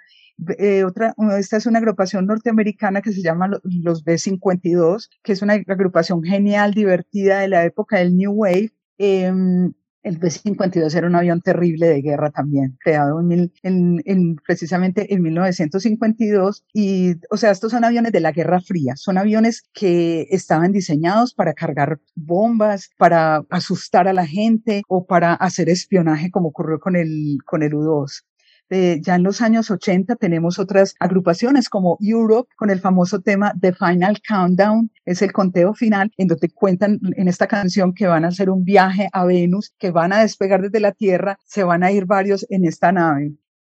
eh, 0.59 0.83
otra, 0.83 1.15
esta 1.39 1.57
es 1.57 1.65
una 1.65 1.79
agrupación 1.79 2.25
norteamericana 2.25 3.01
que 3.01 3.13
se 3.13 3.21
llama 3.21 3.49
los 3.63 4.03
B52, 4.03 5.09
que 5.23 5.31
es 5.31 5.41
una 5.41 5.53
agrupación 5.53 6.23
genial, 6.23 6.73
divertida 6.73 7.39
de 7.39 7.47
la 7.47 7.63
época 7.63 7.99
del 7.99 8.15
New 8.15 8.33
Wave. 8.33 8.71
Em, 8.97 9.73
el 10.05 10.19
B-52 10.19 10.93
era 10.95 11.07
un 11.07 11.15
avión 11.15 11.41
terrible 11.41 11.87
de 11.87 12.01
guerra 12.01 12.29
también, 12.29 12.77
creado 12.79 13.19
en, 13.19 13.51
en, 13.63 14.35
precisamente 14.35 15.11
en 15.11 15.23
1952. 15.23 16.63
Y, 16.73 17.15
o 17.31 17.37
sea, 17.37 17.49
estos 17.49 17.71
son 17.71 17.83
aviones 17.83 18.11
de 18.11 18.19
la 18.19 18.31
Guerra 18.31 18.61
Fría, 18.61 18.95
son 18.95 19.17
aviones 19.17 19.67
que 19.73 20.27
estaban 20.29 20.71
diseñados 20.71 21.33
para 21.33 21.55
cargar 21.55 21.99
bombas, 22.13 22.91
para 22.97 23.43
asustar 23.49 24.07
a 24.07 24.13
la 24.13 24.27
gente 24.27 24.83
o 24.87 25.07
para 25.07 25.33
hacer 25.33 25.69
espionaje, 25.69 26.29
como 26.29 26.49
ocurrió 26.49 26.79
con 26.79 26.95
el, 26.95 27.39
con 27.43 27.63
el 27.63 27.73
U-2 27.73 28.23
ya 28.69 29.15
en 29.15 29.23
los 29.23 29.41
años 29.41 29.69
80 29.69 30.15
tenemos 30.15 30.59
otras 30.59 30.95
agrupaciones 30.99 31.69
como 31.69 31.97
Europe 32.01 32.49
con 32.55 32.69
el 32.69 32.79
famoso 32.79 33.21
tema 33.21 33.53
The 33.59 33.73
Final 33.73 34.19
Countdown, 34.27 34.91
es 35.05 35.21
el 35.21 35.31
conteo 35.31 35.73
final 35.73 36.11
en 36.17 36.27
donde 36.27 36.49
cuentan 36.49 36.99
en 37.15 37.27
esta 37.27 37.47
canción 37.47 37.93
que 37.93 38.07
van 38.07 38.25
a 38.25 38.29
hacer 38.29 38.49
un 38.49 38.63
viaje 38.63 39.07
a 39.11 39.25
Venus, 39.25 39.73
que 39.77 39.91
van 39.91 40.13
a 40.13 40.21
despegar 40.21 40.61
desde 40.61 40.79
la 40.79 40.91
Tierra, 40.91 41.37
se 41.45 41.63
van 41.63 41.83
a 41.83 41.91
ir 41.91 42.05
varios 42.05 42.45
en 42.49 42.65
esta 42.65 42.91
nave. 42.91 43.33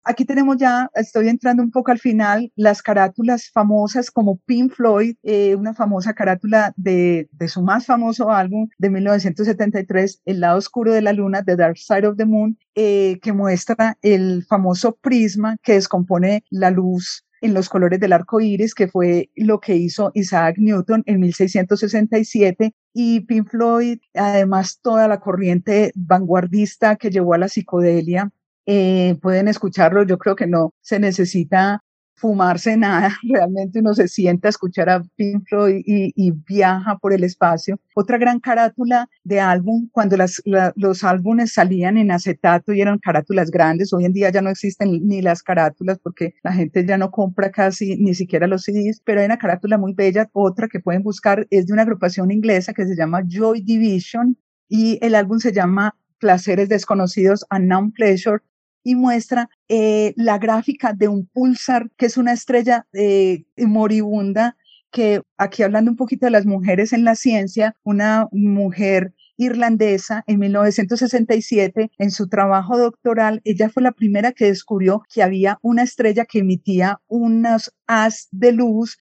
Aquí 0.08 0.24
tenemos 0.24 0.58
ya, 0.58 0.92
estoy 0.94 1.30
entrando 1.30 1.64
un 1.64 1.72
poco 1.72 1.90
al 1.90 1.98
final, 1.98 2.52
las 2.56 2.84
carátulas 2.84 3.50
famosas 3.52 4.12
como 4.12 4.38
Pink 4.38 4.72
Floyd, 4.72 5.16
eh, 5.24 5.56
una 5.56 5.74
famosa 5.74 6.14
carátula 6.14 6.74
de, 6.78 7.28
su 7.48 7.64
más 7.64 7.88
famoso 7.88 8.30
álbum 8.30 8.70
de 8.78 8.92
1973, 8.92 10.22
El 10.26 10.42
lado 10.42 10.60
oscuro 10.60 10.94
de 10.94 11.02
la 11.02 11.12
luna, 11.12 11.44
The 11.44 11.56
Dark 11.56 11.80
Side 11.80 12.06
of 12.06 12.18
the 12.18 12.26
Moon, 12.26 12.56
eh, 12.76 13.18
que 13.24 13.34
muestra 13.34 13.98
el 14.04 14.46
famoso 14.48 14.96
prisma 14.96 15.58
que 15.64 15.74
descompone 15.74 16.44
la 16.52 16.70
luz 16.70 17.26
en 17.42 17.56
los 17.56 17.68
colores 17.68 18.00
del 18.00 18.14
arco 18.14 18.40
iris, 18.40 18.76
que 18.76 18.88
fue 18.88 19.32
lo 19.36 19.60
que 19.60 19.76
hizo 19.76 20.12
Isaac 20.14 20.58
Newton 20.60 21.02
en 21.08 21.20
1667. 21.20 22.76
Y 22.94 23.22
Pink 23.22 23.50
Floyd, 23.50 23.98
además, 24.14 24.80
toda 24.84 25.08
la 25.08 25.20
corriente 25.20 25.92
vanguardista 25.96 26.96
que 26.96 27.10
llevó 27.10 27.34
a 27.34 27.40
la 27.40 27.50
psicodelia 27.50 28.32
eh, 28.66 29.18
pueden 29.22 29.48
escucharlo, 29.48 30.04
yo 30.04 30.18
creo 30.18 30.36
que 30.36 30.48
no 30.48 30.74
se 30.82 31.00
necesita 31.00 31.82
fumarse 32.16 32.78
nada, 32.78 33.16
realmente 33.24 33.80
uno 33.80 33.94
se 33.94 34.08
sienta 34.08 34.48
a 34.48 34.50
escuchar 34.50 34.90
a 34.90 35.04
Pink 35.16 35.44
Floyd 35.48 35.84
y, 35.86 36.32
viaja 36.48 36.98
por 36.98 37.14
el 37.14 37.24
espacio. 37.24 37.80
Otra 37.94 38.18
gran 38.18 38.40
carátula 38.40 39.10
de 39.24 39.40
álbum, 39.40 39.90
cuando 39.92 40.18
las, 40.18 40.42
los 40.76 41.04
álbumes 41.04 41.54
salían 41.54 41.98
en 41.98 42.12
acetato 42.12 42.74
y 42.74 42.82
eran 42.82 43.00
carátulas 43.00 43.52
grandes, 43.52 43.94
hoy 43.94 44.06
en 44.06 44.14
día 44.14 44.30
ya 44.30 44.42
no 44.42 44.50
existen 44.50 45.08
ni 45.08 45.22
las 45.22 45.44
carátulas 45.44 46.00
porque 46.00 46.36
la 46.44 46.54
gente 46.54 46.86
ya 46.86 46.98
no 46.98 47.12
compra 47.12 47.52
casi 47.52 47.98
ni 47.98 48.14
siquiera 48.14 48.48
los 48.48 48.64
CDs, 48.64 49.02
pero 49.04 49.20
hay 49.20 49.26
una 49.26 49.38
carátula 49.38 49.78
muy 49.78 49.94
bella, 49.94 50.30
otra 50.34 50.68
que 50.68 50.80
pueden 50.80 51.04
buscar, 51.04 51.48
es 51.50 51.68
de 51.68 51.74
una 51.74 51.82
agrupación 51.84 52.32
inglesa 52.32 52.74
que 52.74 52.86
se 52.86 52.96
llama 52.96 53.24
Joy 53.28 53.62
Division 53.62 54.38
y 54.70 54.98
el 55.02 55.16
álbum 55.16 55.40
se 55.40 55.52
llama 55.52 55.96
Placeres 56.20 56.70
Desconocidos, 56.70 57.46
Unknown 57.52 57.92
Pleasure, 57.92 58.42
y 58.86 58.96
muestra 58.96 59.50
eh, 59.68 60.14
la 60.16 60.38
gráfica 60.38 60.94
de 60.94 61.10
un 61.10 61.26
pulsar, 61.26 61.90
que 61.98 62.06
es 62.06 62.18
una 62.18 62.32
estrella 62.32 62.86
eh, 62.94 63.44
moribunda, 63.58 64.56
que 64.92 65.24
aquí 65.38 65.64
hablando 65.64 65.92
un 65.92 65.98
poquito 65.98 66.28
de 66.28 66.32
las 66.32 66.46
mujeres 66.46 66.94
en 66.94 67.04
la 67.04 67.16
ciencia, 67.16 67.76
una 67.84 68.30
mujer 68.32 69.14
irlandesa 69.38 70.24
en 70.28 70.40
1967 70.40 71.92
en 71.98 72.12
su 72.12 72.30
trabajo 72.30 72.78
doctoral, 72.78 73.42
ella 73.44 73.70
fue 73.70 73.84
la 73.84 73.92
primera 73.92 74.32
que 74.32 74.46
descubrió 74.46 75.02
que 75.14 75.24
había 75.24 75.58
una 75.64 75.84
estrella 75.84 76.24
que 76.24 76.40
emitía 76.40 77.02
unos 77.08 77.74
haz 77.88 78.30
de 78.32 78.54
luz 78.54 79.00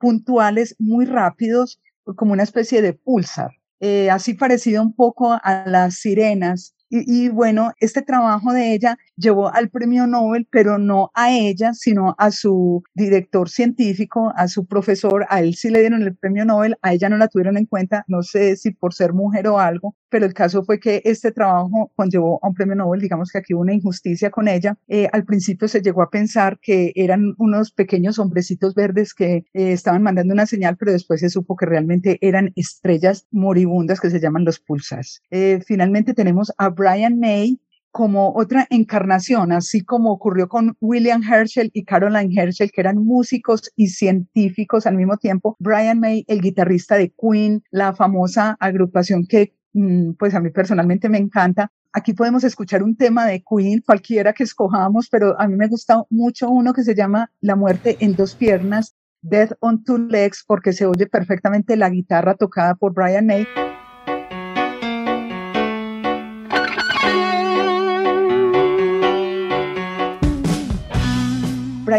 puntuales 0.00 0.74
muy 0.78 1.04
rápidos, 1.06 1.80
como 2.16 2.32
una 2.32 2.42
especie 2.42 2.82
de 2.82 2.94
pulsar. 2.94 3.52
Eh, 3.78 4.10
así 4.10 4.34
parecido 4.34 4.82
un 4.82 4.92
poco 4.92 5.38
a 5.42 5.64
las 5.66 5.94
sirenas 5.94 6.74
y, 6.90 7.28
bueno, 7.28 7.72
este 7.78 8.02
trabajo 8.02 8.52
de 8.52 8.74
ella 8.74 8.98
llevó 9.16 9.52
al 9.52 9.70
premio 9.70 10.06
Nobel, 10.06 10.48
pero 10.50 10.78
no 10.78 11.10
a 11.14 11.32
ella, 11.32 11.72
sino 11.72 12.16
a 12.18 12.30
su 12.32 12.82
director 12.94 13.48
científico, 13.48 14.32
a 14.36 14.48
su 14.48 14.66
profesor. 14.66 15.24
A 15.28 15.40
él 15.40 15.54
sí 15.54 15.70
le 15.70 15.80
dieron 15.80 16.02
el 16.02 16.16
premio 16.16 16.44
Nobel, 16.44 16.76
a 16.82 16.92
ella 16.92 17.08
no 17.08 17.16
la 17.16 17.28
tuvieron 17.28 17.56
en 17.56 17.66
cuenta, 17.66 18.04
no 18.08 18.22
sé 18.22 18.56
si 18.56 18.72
por 18.72 18.92
ser 18.92 19.12
mujer 19.12 19.46
o 19.46 19.60
algo, 19.60 19.94
pero 20.10 20.26
el 20.26 20.34
caso 20.34 20.64
fue 20.64 20.80
que 20.80 21.00
este 21.04 21.32
trabajo 21.32 21.92
conllevó 21.94 22.40
a 22.42 22.48
un 22.48 22.54
premio 22.54 22.74
Nobel, 22.74 23.00
digamos 23.00 23.30
que 23.30 23.38
aquí 23.38 23.54
hubo 23.54 23.62
una 23.62 23.74
injusticia 23.74 24.30
con 24.30 24.48
ella. 24.48 24.76
Eh, 24.88 25.08
al 25.12 25.24
principio 25.24 25.68
se 25.68 25.80
llegó 25.80 26.02
a 26.02 26.10
pensar 26.10 26.58
que 26.60 26.92
eran 26.96 27.34
unos 27.38 27.70
pequeños 27.70 28.18
hombrecitos 28.18 28.74
verdes 28.74 29.14
que 29.14 29.44
eh, 29.52 29.72
estaban 29.72 30.02
mandando 30.02 30.34
una 30.34 30.46
señal, 30.46 30.76
pero 30.76 30.92
después 30.92 31.20
se 31.20 31.30
supo 31.30 31.56
que 31.56 31.66
realmente 31.66 32.18
eran 32.20 32.52
estrellas 32.56 33.26
moribundas 33.30 34.00
que 34.00 34.10
se 34.10 34.20
llaman 34.20 34.44
los 34.44 34.58
pulsars. 34.58 35.22
Eh, 35.30 35.60
finalmente 35.64 36.14
tenemos 36.14 36.52
a 36.58 36.70
Brian 36.80 37.20
May, 37.20 37.60
como 37.90 38.32
otra 38.34 38.66
encarnación, 38.70 39.52
así 39.52 39.82
como 39.82 40.12
ocurrió 40.12 40.48
con 40.48 40.76
William 40.80 41.22
Herschel 41.22 41.70
y 41.74 41.84
Caroline 41.84 42.32
Herschel, 42.34 42.70
que 42.72 42.80
eran 42.80 43.04
músicos 43.04 43.70
y 43.76 43.88
científicos 43.88 44.86
al 44.86 44.96
mismo 44.96 45.18
tiempo. 45.18 45.56
Brian 45.58 46.00
May, 46.00 46.24
el 46.26 46.40
guitarrista 46.40 46.96
de 46.96 47.12
Queen, 47.12 47.62
la 47.70 47.94
famosa 47.94 48.56
agrupación 48.60 49.26
que 49.26 49.52
mm, 49.74 50.12
pues 50.12 50.34
a 50.34 50.40
mí 50.40 50.50
personalmente 50.50 51.10
me 51.10 51.18
encanta. 51.18 51.70
Aquí 51.92 52.14
podemos 52.14 52.44
escuchar 52.44 52.82
un 52.82 52.96
tema 52.96 53.26
de 53.26 53.42
Queen, 53.42 53.82
cualquiera 53.84 54.32
que 54.32 54.44
escojamos, 54.44 55.08
pero 55.10 55.38
a 55.38 55.46
mí 55.48 55.56
me 55.56 55.68
gusta 55.68 56.04
mucho 56.08 56.48
uno 56.48 56.72
que 56.72 56.84
se 56.84 56.94
llama 56.94 57.30
La 57.40 57.56
muerte 57.56 57.96
en 58.00 58.14
dos 58.14 58.36
piernas, 58.36 58.94
Death 59.20 59.52
on 59.60 59.84
Two 59.84 59.98
Legs, 59.98 60.44
porque 60.46 60.72
se 60.72 60.86
oye 60.86 61.06
perfectamente 61.06 61.76
la 61.76 61.90
guitarra 61.90 62.36
tocada 62.36 62.74
por 62.76 62.94
Brian 62.94 63.26
May. 63.26 63.46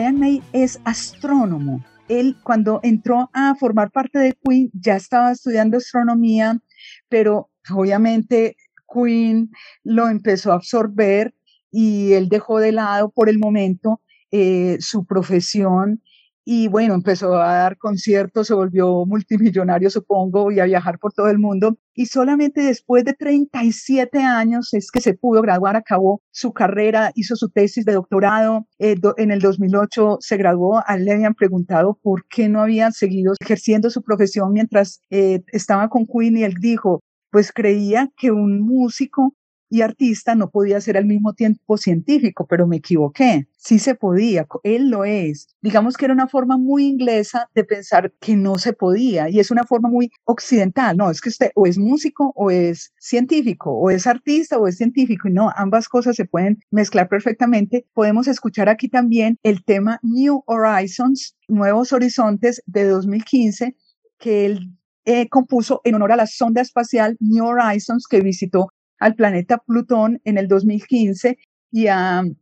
Brian 0.01 0.41
es 0.51 0.81
astrónomo. 0.83 1.85
Él 2.07 2.35
cuando 2.41 2.79
entró 2.81 3.29
a 3.33 3.53
formar 3.53 3.91
parte 3.91 4.17
de 4.17 4.33
Queen 4.43 4.71
ya 4.73 4.95
estaba 4.95 5.31
estudiando 5.31 5.77
astronomía, 5.77 6.59
pero 7.07 7.51
obviamente 7.69 8.55
Queen 8.91 9.51
lo 9.83 10.09
empezó 10.09 10.51
a 10.51 10.55
absorber 10.55 11.35
y 11.69 12.13
él 12.13 12.29
dejó 12.29 12.57
de 12.57 12.71
lado 12.71 13.11
por 13.11 13.29
el 13.29 13.37
momento 13.37 14.01
eh, 14.31 14.77
su 14.79 15.05
profesión 15.05 16.01
y 16.43 16.67
bueno, 16.67 16.95
empezó 16.95 17.35
a 17.35 17.53
dar 17.53 17.77
conciertos, 17.77 18.47
se 18.47 18.53
volvió 18.53 19.05
multimillonario, 19.05 19.89
supongo, 19.89 20.51
y 20.51 20.59
a 20.59 20.65
viajar 20.65 20.97
por 20.97 21.13
todo 21.13 21.27
el 21.29 21.37
mundo. 21.37 21.77
Y 21.93 22.07
solamente 22.07 22.61
después 22.61 23.05
de 23.05 23.13
37 23.13 24.19
años 24.19 24.73
es 24.73 24.89
que 24.91 25.01
se 25.01 25.13
pudo 25.13 25.41
graduar, 25.41 25.75
acabó 25.75 26.21
su 26.31 26.51
carrera, 26.51 27.11
hizo 27.15 27.35
su 27.35 27.49
tesis 27.49 27.85
de 27.85 27.93
doctorado. 27.93 28.67
Eh, 28.79 28.95
en 29.17 29.31
el 29.31 29.39
2008 29.39 30.17
se 30.19 30.37
graduó, 30.37 30.81
a 30.85 30.95
él 30.95 31.05
le 31.05 31.13
habían 31.13 31.35
preguntado 31.35 31.99
por 32.01 32.25
qué 32.27 32.49
no 32.49 32.61
había 32.61 32.91
seguido 32.91 33.33
ejerciendo 33.39 33.89
su 33.89 34.01
profesión 34.01 34.51
mientras 34.53 35.01
eh, 35.09 35.43
estaba 35.51 35.89
con 35.89 36.07
Queen 36.07 36.37
y 36.37 36.43
él 36.43 36.55
dijo, 36.59 37.01
pues 37.29 37.51
creía 37.51 38.09
que 38.17 38.31
un 38.31 38.61
músico 38.61 39.35
y 39.71 39.81
artista 39.81 40.35
no 40.35 40.49
podía 40.49 40.81
ser 40.81 40.97
al 40.97 41.05
mismo 41.05 41.33
tiempo 41.33 41.77
científico, 41.77 42.45
pero 42.45 42.67
me 42.67 42.75
equivoqué. 42.75 43.47
Sí 43.57 43.79
se 43.79 43.95
podía, 43.95 44.45
él 44.63 44.89
lo 44.89 45.05
es. 45.05 45.47
Digamos 45.61 45.95
que 45.95 46.05
era 46.05 46.13
una 46.13 46.27
forma 46.27 46.57
muy 46.57 46.85
inglesa 46.85 47.49
de 47.55 47.63
pensar 47.63 48.11
que 48.19 48.35
no 48.35 48.57
se 48.57 48.73
podía 48.73 49.29
y 49.29 49.39
es 49.39 49.49
una 49.49 49.63
forma 49.63 49.87
muy 49.87 50.11
occidental. 50.25 50.97
No, 50.97 51.09
es 51.09 51.21
que 51.21 51.29
usted 51.29 51.51
o 51.55 51.65
es 51.65 51.77
músico 51.77 52.33
o 52.35 52.51
es 52.51 52.91
científico, 52.99 53.71
o 53.71 53.89
es 53.89 54.07
artista 54.07 54.59
o 54.59 54.67
es 54.67 54.75
científico 54.75 55.29
y 55.29 55.31
no, 55.31 55.49
ambas 55.55 55.87
cosas 55.87 56.17
se 56.17 56.25
pueden 56.25 56.59
mezclar 56.69 57.07
perfectamente. 57.07 57.85
Podemos 57.93 58.27
escuchar 58.27 58.67
aquí 58.67 58.89
también 58.89 59.39
el 59.41 59.63
tema 59.63 59.99
New 60.03 60.43
Horizons, 60.47 61.37
Nuevos 61.47 61.93
Horizontes 61.93 62.61
de 62.65 62.83
2015, 62.89 63.77
que 64.19 64.45
él 64.45 64.77
eh, 65.05 65.29
compuso 65.29 65.79
en 65.85 65.95
honor 65.95 66.11
a 66.11 66.17
la 66.17 66.27
sonda 66.27 66.61
espacial 66.61 67.15
New 67.21 67.45
Horizons 67.45 68.05
que 68.07 68.19
visitó 68.21 68.67
al 69.01 69.15
planeta 69.15 69.57
Plutón 69.57 70.21
en 70.23 70.37
el 70.37 70.47
2015 70.47 71.37
y 71.71 71.87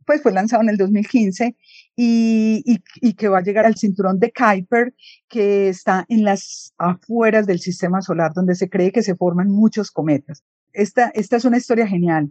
pues 0.04 0.22
fue 0.22 0.32
lanzado 0.32 0.62
en 0.62 0.68
el 0.68 0.76
2015 0.76 1.56
y, 1.96 2.62
y, 3.00 3.12
que 3.14 3.28
va 3.28 3.38
a 3.38 3.42
llegar 3.42 3.64
al 3.64 3.76
cinturón 3.76 4.18
de 4.18 4.32
Kuiper 4.32 4.92
que 5.28 5.68
está 5.68 6.04
en 6.08 6.24
las 6.24 6.74
afueras 6.78 7.46
del 7.46 7.60
sistema 7.60 8.02
solar 8.02 8.32
donde 8.34 8.54
se 8.54 8.68
cree 8.68 8.92
que 8.92 9.02
se 9.02 9.16
forman 9.16 9.48
muchos 9.48 9.90
cometas. 9.90 10.42
Esta, 10.72 11.10
esta 11.14 11.36
es 11.36 11.44
una 11.44 11.56
historia 11.56 11.86
genial. 11.86 12.30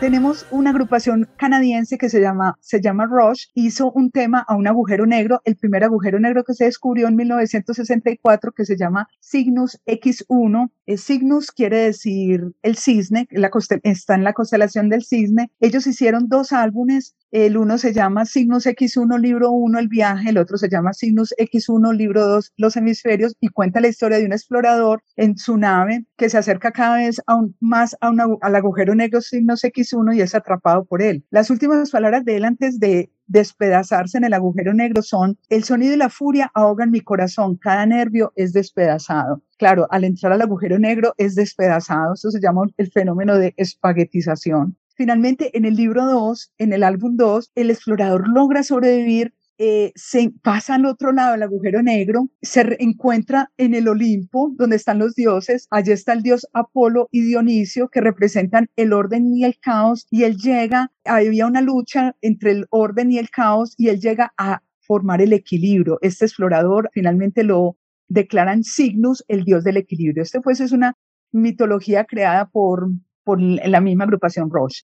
Tenemos 0.00 0.46
una 0.52 0.70
agrupación 0.70 1.28
canadiense 1.36 1.98
que 1.98 2.08
se 2.08 2.20
llama, 2.20 2.56
se 2.60 2.80
llama 2.80 3.06
Rush, 3.06 3.46
hizo 3.54 3.90
un 3.90 4.10
tema 4.12 4.44
a 4.46 4.54
un 4.54 4.68
agujero 4.68 5.06
negro, 5.06 5.40
el 5.44 5.56
primer 5.56 5.82
agujero 5.82 6.20
negro 6.20 6.44
que 6.44 6.54
se 6.54 6.66
descubrió 6.66 7.08
en 7.08 7.16
1964 7.16 8.52
que 8.52 8.64
se 8.64 8.76
llama 8.76 9.08
Cygnus 9.20 9.80
X1. 9.86 10.70
El 10.86 10.98
Cygnus 10.98 11.50
quiere 11.50 11.78
decir 11.78 12.52
el 12.62 12.76
cisne, 12.76 13.26
la 13.30 13.50
está 13.82 14.14
en 14.14 14.24
la 14.24 14.32
constelación 14.32 14.88
del 14.88 15.04
cisne. 15.04 15.50
Ellos 15.58 15.86
hicieron 15.86 16.28
dos 16.28 16.52
álbumes, 16.52 17.16
el 17.30 17.56
uno 17.56 17.76
se 17.76 17.92
llama 17.92 18.24
Cygnus 18.24 18.66
X1 18.66 19.20
libro 19.20 19.50
1 19.50 19.78
El 19.78 19.88
viaje, 19.88 20.30
el 20.30 20.38
otro 20.38 20.56
se 20.56 20.70
llama 20.70 20.92
Cygnus 20.94 21.34
X1 21.38 21.94
libro 21.94 22.26
2 22.26 22.52
Los 22.56 22.76
hemisferios 22.76 23.36
y 23.40 23.48
cuenta 23.48 23.80
la 23.80 23.88
historia 23.88 24.18
de 24.18 24.24
un 24.24 24.32
explorador 24.32 25.02
en 25.16 25.36
su 25.36 25.58
nave 25.58 26.06
que 26.16 26.30
se 26.30 26.38
acerca 26.38 26.70
cada 26.70 26.96
vez 26.96 27.20
aún 27.26 27.54
más 27.60 27.96
a 28.00 28.10
al 28.40 28.56
agujero 28.56 28.94
negro 28.94 29.20
Cygnus 29.20 29.64
X 29.88 29.92
uno 29.94 30.12
y 30.12 30.20
es 30.20 30.34
atrapado 30.34 30.84
por 30.84 31.02
él. 31.02 31.24
Las 31.30 31.50
últimas 31.50 31.90
palabras 31.90 32.24
de 32.24 32.36
él 32.36 32.44
antes 32.44 32.78
de 32.78 33.10
despedazarse 33.26 34.18
en 34.18 34.24
el 34.24 34.34
agujero 34.34 34.74
negro 34.74 35.02
son, 35.02 35.38
el 35.48 35.64
sonido 35.64 35.94
y 35.94 35.96
la 35.96 36.08
furia 36.08 36.50
ahogan 36.54 36.90
mi 36.90 37.00
corazón, 37.00 37.56
cada 37.56 37.86
nervio 37.86 38.32
es 38.36 38.52
despedazado. 38.52 39.42
Claro, 39.58 39.86
al 39.90 40.04
entrar 40.04 40.32
al 40.32 40.42
agujero 40.42 40.78
negro 40.78 41.14
es 41.16 41.34
despedazado, 41.34 42.14
eso 42.14 42.30
se 42.30 42.40
llama 42.40 42.66
el 42.76 42.90
fenómeno 42.90 43.36
de 43.36 43.54
espaguetización. 43.56 44.76
Finalmente, 44.94 45.56
en 45.56 45.64
el 45.64 45.76
libro 45.76 46.04
2, 46.06 46.54
en 46.58 46.72
el 46.72 46.82
álbum 46.82 47.16
2, 47.16 47.52
el 47.54 47.70
explorador 47.70 48.28
logra 48.28 48.64
sobrevivir 48.64 49.32
eh, 49.58 49.92
se 49.96 50.32
pasa 50.42 50.76
al 50.76 50.86
otro 50.86 51.12
lado 51.12 51.32
del 51.32 51.42
agujero 51.42 51.82
negro, 51.82 52.28
se 52.40 52.76
encuentra 52.78 53.50
en 53.56 53.74
el 53.74 53.88
Olimpo, 53.88 54.52
donde 54.56 54.76
están 54.76 55.00
los 55.00 55.14
dioses. 55.16 55.66
Allí 55.70 55.90
está 55.90 56.12
el 56.12 56.22
dios 56.22 56.46
Apolo 56.52 57.08
y 57.10 57.22
Dionisio, 57.22 57.88
que 57.88 58.00
representan 58.00 58.70
el 58.76 58.92
orden 58.92 59.34
y 59.34 59.44
el 59.44 59.58
caos, 59.58 60.06
y 60.10 60.22
él 60.22 60.36
llega, 60.36 60.92
había 61.04 61.46
una 61.46 61.60
lucha 61.60 62.14
entre 62.20 62.52
el 62.52 62.66
orden 62.70 63.10
y 63.10 63.18
el 63.18 63.30
caos, 63.30 63.74
y 63.76 63.88
él 63.88 64.00
llega 64.00 64.32
a 64.38 64.62
formar 64.78 65.20
el 65.20 65.32
equilibrio. 65.32 65.98
Este 66.02 66.24
explorador 66.24 66.90
finalmente 66.92 67.42
lo 67.42 67.76
declaran 68.08 68.62
Cygnus, 68.62 69.24
el 69.28 69.44
dios 69.44 69.64
del 69.64 69.76
equilibrio. 69.76 70.22
Este 70.22 70.40
pues 70.40 70.60
es 70.60 70.72
una 70.72 70.96
mitología 71.32 72.04
creada 72.04 72.48
por, 72.48 72.88
por 73.24 73.40
la 73.40 73.80
misma 73.80 74.04
agrupación 74.04 74.50
Roche. 74.50 74.84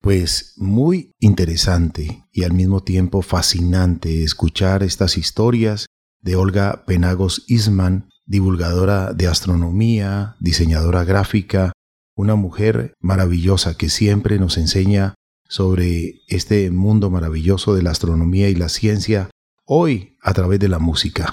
Pues 0.00 0.54
muy 0.56 1.12
interesante 1.18 2.24
y 2.30 2.44
al 2.44 2.52
mismo 2.52 2.82
tiempo 2.82 3.22
fascinante 3.22 4.22
escuchar 4.22 4.82
estas 4.82 5.18
historias 5.18 5.86
de 6.20 6.36
Olga 6.36 6.84
Penagos 6.86 7.44
Isman, 7.48 8.08
divulgadora 8.24 9.12
de 9.12 9.26
astronomía, 9.26 10.36
diseñadora 10.40 11.04
gráfica, 11.04 11.72
una 12.16 12.34
mujer 12.34 12.94
maravillosa 13.00 13.76
que 13.76 13.88
siempre 13.88 14.38
nos 14.38 14.58
enseña 14.58 15.14
sobre 15.48 16.22
este 16.28 16.70
mundo 16.70 17.10
maravilloso 17.10 17.74
de 17.74 17.82
la 17.82 17.90
astronomía 17.90 18.48
y 18.48 18.54
la 18.54 18.68
ciencia, 18.68 19.30
hoy 19.64 20.16
a 20.20 20.34
través 20.34 20.58
de 20.58 20.68
la 20.68 20.78
música. 20.78 21.32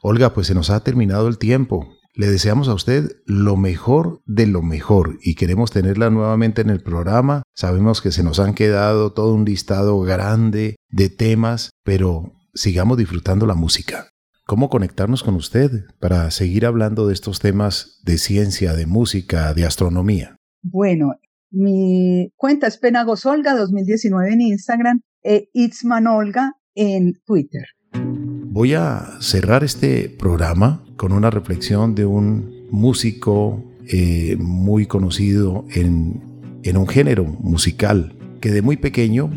Olga, 0.00 0.34
pues 0.34 0.46
se 0.46 0.54
nos 0.54 0.70
ha 0.70 0.80
terminado 0.84 1.28
el 1.28 1.38
tiempo. 1.38 1.97
Le 2.18 2.26
deseamos 2.26 2.68
a 2.68 2.74
usted 2.74 3.12
lo 3.26 3.56
mejor 3.56 4.22
de 4.26 4.48
lo 4.48 4.60
mejor 4.60 5.20
y 5.22 5.36
queremos 5.36 5.70
tenerla 5.70 6.10
nuevamente 6.10 6.62
en 6.62 6.68
el 6.68 6.82
programa. 6.82 7.44
Sabemos 7.54 8.02
que 8.02 8.10
se 8.10 8.24
nos 8.24 8.40
han 8.40 8.54
quedado 8.54 9.12
todo 9.12 9.34
un 9.34 9.44
listado 9.44 10.00
grande 10.00 10.74
de 10.88 11.10
temas, 11.10 11.70
pero 11.84 12.32
sigamos 12.54 12.98
disfrutando 12.98 13.46
la 13.46 13.54
música. 13.54 14.08
cómo 14.46 14.68
conectarnos 14.68 15.22
con 15.22 15.36
usted 15.36 15.84
para 16.00 16.30
seguir 16.32 16.66
hablando 16.66 17.06
de 17.06 17.14
estos 17.14 17.38
temas 17.38 18.00
de 18.04 18.18
ciencia, 18.18 18.72
de 18.72 18.86
música, 18.86 19.54
de 19.54 19.64
astronomía. 19.64 20.36
Bueno, 20.62 21.12
mi 21.50 22.32
cuenta 22.34 22.66
es 22.66 22.78
Penagosolga 22.78 23.54
2019 23.54 24.32
en 24.32 24.40
Instagram 24.40 25.02
e 25.22 25.50
Itzmanolga 25.52 26.54
en 26.74 27.12
Twitter. 27.26 27.66
Voy 27.92 28.74
a 28.74 29.18
cerrar 29.20 29.62
este 29.62 30.08
programa 30.08 30.87
con 30.98 31.12
una 31.12 31.30
reflexión 31.30 31.94
de 31.94 32.04
un 32.04 32.66
músico 32.70 33.64
eh, 33.86 34.36
muy 34.38 34.84
conocido 34.84 35.64
en, 35.70 36.20
en 36.64 36.76
un 36.76 36.86
género 36.86 37.24
musical 37.24 38.14
que 38.42 38.50
de 38.50 38.60
muy 38.60 38.76
pequeño 38.76 39.30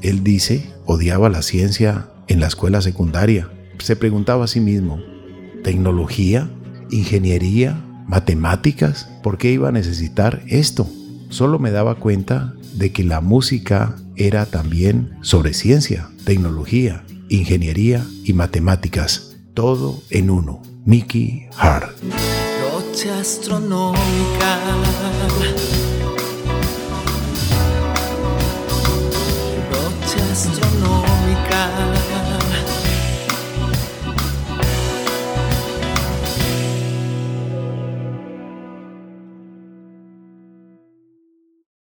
él 0.00 0.24
dice 0.24 0.72
odiaba 0.86 1.28
la 1.28 1.42
ciencia 1.42 2.08
en 2.28 2.40
la 2.40 2.46
escuela 2.46 2.80
secundaria. 2.80 3.50
Se 3.78 3.96
preguntaba 3.96 4.44
a 4.44 4.48
sí 4.48 4.60
mismo, 4.60 5.00
¿tecnología? 5.62 6.48
¿Ingeniería? 6.90 7.84
¿Matemáticas? 8.06 9.10
¿Por 9.22 9.36
qué 9.36 9.52
iba 9.52 9.68
a 9.68 9.72
necesitar 9.72 10.42
esto? 10.46 10.88
Solo 11.28 11.58
me 11.58 11.70
daba 11.70 11.96
cuenta 11.96 12.54
de 12.74 12.92
que 12.92 13.04
la 13.04 13.20
música 13.20 13.96
era 14.16 14.46
también 14.46 15.18
sobre 15.20 15.52
ciencia, 15.52 16.08
tecnología, 16.24 17.04
ingeniería 17.28 18.06
y 18.24 18.32
matemáticas, 18.32 19.36
todo 19.52 20.00
en 20.10 20.30
uno. 20.30 20.62
Mickey 20.88 21.46
Hart. 21.54 22.02
Noche 22.02 23.10
astronómica. 23.10 24.56
Noche 29.70 30.18
astronómica. 30.32 32.17